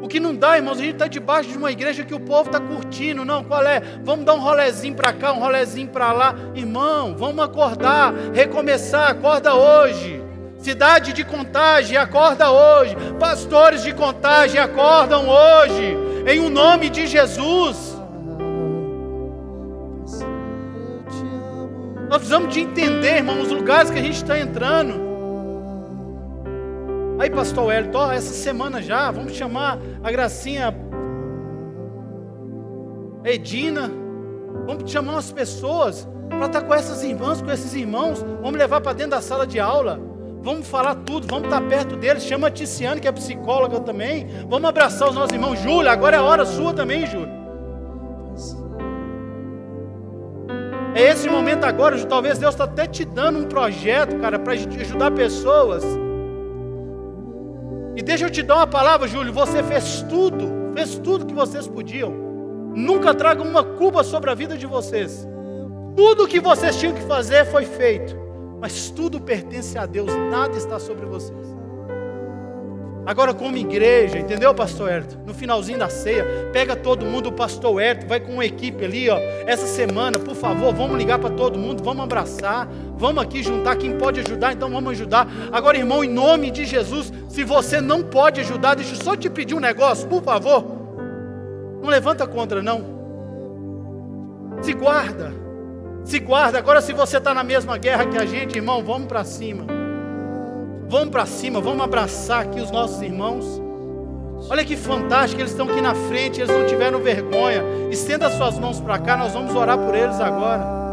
[0.01, 2.49] O que não dá, irmãos, a gente está debaixo de uma igreja que o povo
[2.49, 3.23] está curtindo.
[3.23, 3.79] Não, qual é?
[4.03, 6.35] Vamos dar um rolezinho para cá, um rolezinho para lá.
[6.53, 10.22] Irmão, vamos acordar, recomeçar, acorda hoje.
[10.63, 12.95] Cidade de contagem, acorda hoje.
[13.19, 15.97] Pastores de contagem, acordam hoje.
[16.25, 17.97] Em o um nome de Jesus.
[22.07, 24.93] Nós precisamos de entender, irmão, os lugares que a gente está entrando.
[27.19, 30.73] Aí, pastor ó, essa semana já, vamos chamar a Gracinha
[33.25, 33.91] Edina,
[34.65, 38.79] vamos chamar umas pessoas para estar tá com essas irmãs, com esses irmãos, vamos levar
[38.79, 40.12] para dentro da sala de aula,
[40.43, 44.27] vamos falar tudo, vamos estar tá perto deles, chama a Ticiane, que é psicóloga também,
[44.47, 47.41] vamos abraçar os nossos irmãos, Júlia, agora é a hora sua também, Júlia.
[50.95, 55.09] É esse momento agora, talvez Deus está até te dando um projeto, cara, para ajudar
[55.11, 55.83] pessoas
[57.95, 59.31] e deixa eu te dar uma palavra, Júlio.
[59.33, 62.11] Você fez tudo, fez tudo que vocês podiam.
[62.75, 65.27] Nunca traga uma culpa sobre a vida de vocês.
[65.95, 68.22] Tudo que vocês tinham que fazer foi feito.
[68.63, 71.37] Mas tudo pertence a Deus, nada está sobre vocês.
[73.05, 75.19] Agora, como igreja, entendeu, pastor Herto?
[75.25, 79.09] No finalzinho da ceia, pega todo mundo, o pastor Herto, vai com uma equipe ali,
[79.09, 79.17] ó.
[79.45, 83.75] Essa semana, por favor, vamos ligar para todo mundo, vamos abraçar, vamos aqui juntar.
[83.75, 85.27] Quem pode ajudar, então vamos ajudar.
[85.51, 89.29] Agora, irmão, em nome de Jesus, se você não pode ajudar, deixa eu só te
[89.29, 90.63] pedir um negócio, por favor.
[91.81, 92.81] Não levanta contra, não.
[94.61, 95.42] Se guarda,
[96.03, 96.57] se guarda.
[96.57, 99.65] Agora, se você está na mesma guerra que a gente, irmão, vamos para cima.
[100.87, 103.61] Vamos para cima, vamos abraçar aqui os nossos irmãos.
[104.49, 107.63] Olha que fantástico, eles estão aqui na frente, eles não tiveram vergonha.
[107.89, 110.83] Estenda suas mãos para cá, nós vamos orar por eles agora.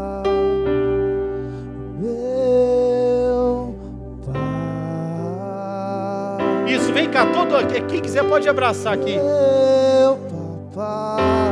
[6.67, 9.17] Isso, vem cá, todo quem quiser pode abraçar aqui.
[9.17, 10.17] Meu
[10.73, 11.50] papai.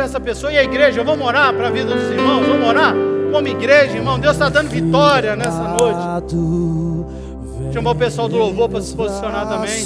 [0.00, 2.94] Essa pessoa e a igreja, vamos orar para a vida dos irmãos, vamos orar
[3.32, 4.18] como igreja, irmão.
[4.18, 6.00] Deus está dando vitória nessa noite.
[7.72, 9.84] Chamou o pessoal do louvor para se posicionar também.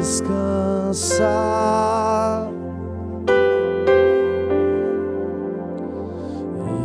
[0.00, 1.24] Descansar.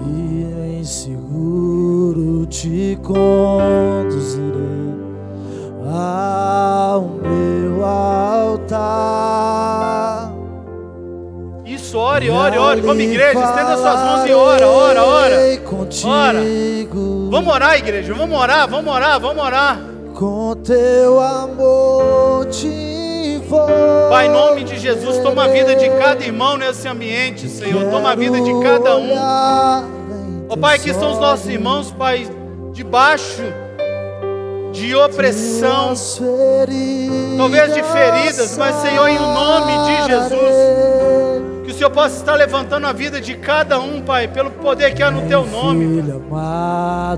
[0.08, 4.79] E em seguro te conduzirei
[12.58, 12.82] ore, ore.
[12.82, 15.36] Como igreja, estenda suas mãos e ora, ora, ora.
[16.06, 16.40] Ora.
[17.30, 18.14] Vamos orar, igreja.
[18.14, 19.80] Vamos orar, vamos orar, vamos orar.
[20.16, 22.90] Com teu amor te
[24.10, 27.90] Pai, em nome de Jesus, toma a vida de cada irmão nesse ambiente, Senhor.
[27.90, 29.12] Toma a vida de cada um.
[29.18, 29.84] Ó
[30.50, 32.30] oh, Pai, aqui estão os nossos irmãos, Pai,
[32.74, 33.42] debaixo
[34.72, 35.94] de opressão,
[37.38, 40.99] talvez de feridas, mas Senhor, em nome de Jesus.
[41.74, 45.28] Senhor possa estar levantando a vida de cada um, Pai, pelo poder que há no
[45.28, 46.04] Teu nome.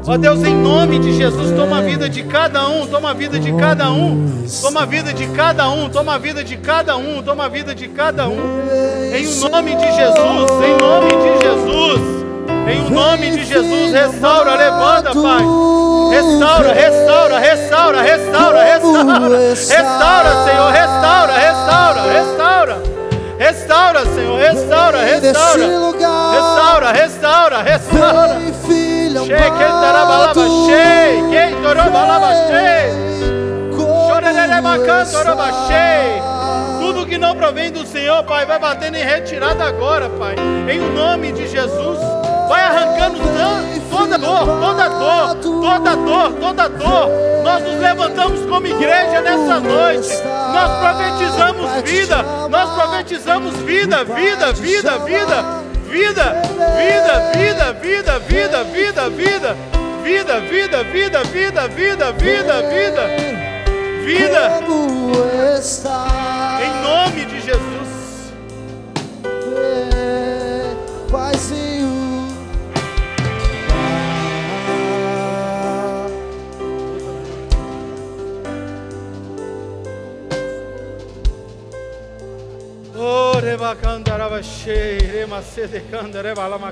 [0.07, 3.39] Ó Deus, em nome de Jesus, toma a vida de cada um, toma a vida
[3.39, 4.27] de cada um,
[4.61, 7.75] toma a vida de cada um, toma a vida de cada um, toma a vida
[7.75, 8.39] de cada um.
[9.13, 12.21] Em nome de Jesus, em nome de Jesus.
[12.67, 15.43] Em o nome de Jesus, restaura, levanta, Pai.
[16.11, 19.39] Restaura, restaura, restaura, restaura, restaura.
[19.39, 22.90] Restaura, Senhor, restaura, restaura, restaura.
[23.41, 25.65] Restaura, Senhor, restaura, restaura.
[26.31, 28.39] Restaura, restaura, restaura.
[28.39, 33.71] Cheio, quem tarabalaba, cheio, quem tarabalaba, cheio.
[34.07, 36.23] Choreremacando, oraba, cheio.
[36.81, 40.35] Tudo que não provém do Senhor, Pai, vai batendo em retirada agora, Pai.
[40.69, 41.97] Em nome de Jesus.
[42.51, 43.17] Vai arrancando
[43.89, 47.09] toda dor, toda dor, toda dor, toda dor.
[47.45, 50.21] Nós nos levantamos como igreja nessa noite.
[50.53, 52.21] Nós profetizamos vida.
[52.49, 55.61] Nós profetizamos vida, vida, vida, vida.
[55.87, 56.41] Vida,
[56.75, 59.55] vida, vida, vida, vida, vida, vida.
[60.03, 63.07] Vida, vida, vida, vida, vida, vida, vida.
[64.03, 64.59] Vida.
[66.61, 68.33] Em nome de Jesus.
[71.09, 71.61] Paizinho.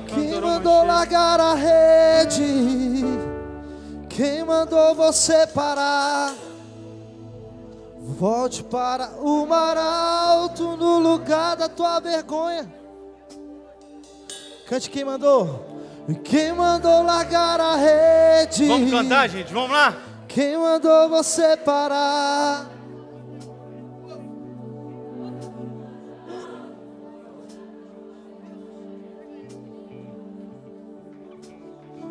[0.05, 3.03] Quem mandou largar a rede?
[4.07, 6.35] Quem mandou você parar?
[7.99, 12.71] Volte para o mar alto no lugar da tua vergonha.
[14.67, 15.81] Cante quem mandou.
[16.23, 18.67] Quem mandou largar a rede?
[18.67, 19.51] Vamos cantar, gente?
[19.51, 19.97] Vamos lá?
[20.27, 22.78] Quem mandou você parar?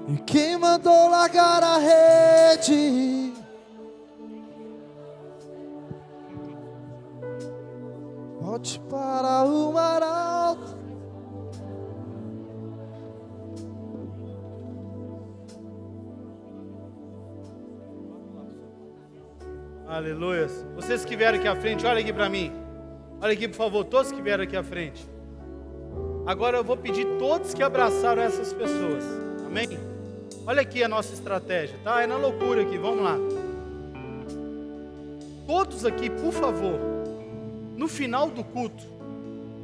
[0.08, 3.34] E quem mandou largar a rede?
[8.40, 10.78] Volte para o mar alto.
[19.86, 20.46] Aleluia.
[20.74, 22.50] Vocês que vieram aqui à frente, olha aqui para mim.
[23.20, 25.06] Olha aqui, por favor, todos que vieram aqui à frente.
[26.26, 29.04] Agora eu vou pedir todos que abraçaram essas pessoas.
[29.46, 29.87] Amém?
[30.48, 32.02] Olha aqui a nossa estratégia, tá?
[32.02, 33.18] É na loucura aqui, vamos lá.
[35.46, 36.80] Todos aqui, por favor,
[37.76, 38.82] no final do culto,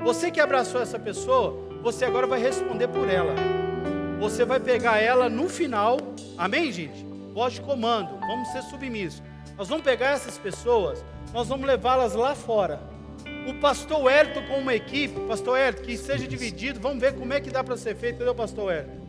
[0.01, 3.35] você que abraçou essa pessoa, você agora vai responder por ela.
[4.21, 5.97] Você vai pegar ela no final,
[6.37, 7.03] amém, gente?
[7.33, 9.23] Voz de comando, vamos ser submissos.
[9.57, 12.79] Nós vamos pegar essas pessoas, nós vamos levá-las lá fora.
[13.49, 17.41] O pastor Hélito com uma equipe, pastor Hélito, que seja dividido, vamos ver como é
[17.41, 19.04] que dá para ser feito, entendeu, pastor Hélito?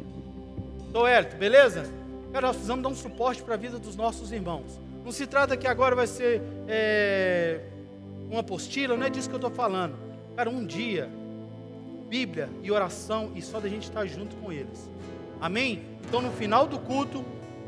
[0.95, 1.83] Pastor Hélito, beleza?
[2.31, 4.79] Cara, nós precisamos dar um suporte para a vida dos nossos irmãos.
[5.03, 7.59] Não se trata que agora vai ser é,
[8.31, 9.97] uma apostila, não é disso que eu estou falando.
[10.37, 11.09] Cara, um dia,
[12.07, 14.89] Bíblia e oração, e só da gente estar junto com eles.
[15.41, 15.83] Amém?
[16.07, 17.25] Então, no final do culto,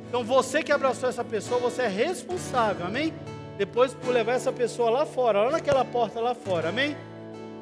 [0.07, 3.13] então você que abraçou essa pessoa, você é responsável, amém?
[3.57, 6.95] Depois por levar essa pessoa lá fora, lá naquela porta lá fora, amém?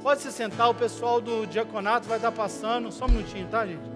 [0.03, 3.94] Pode se sentar, o pessoal do diaconato vai estar passando, só um minutinho, tá, gente?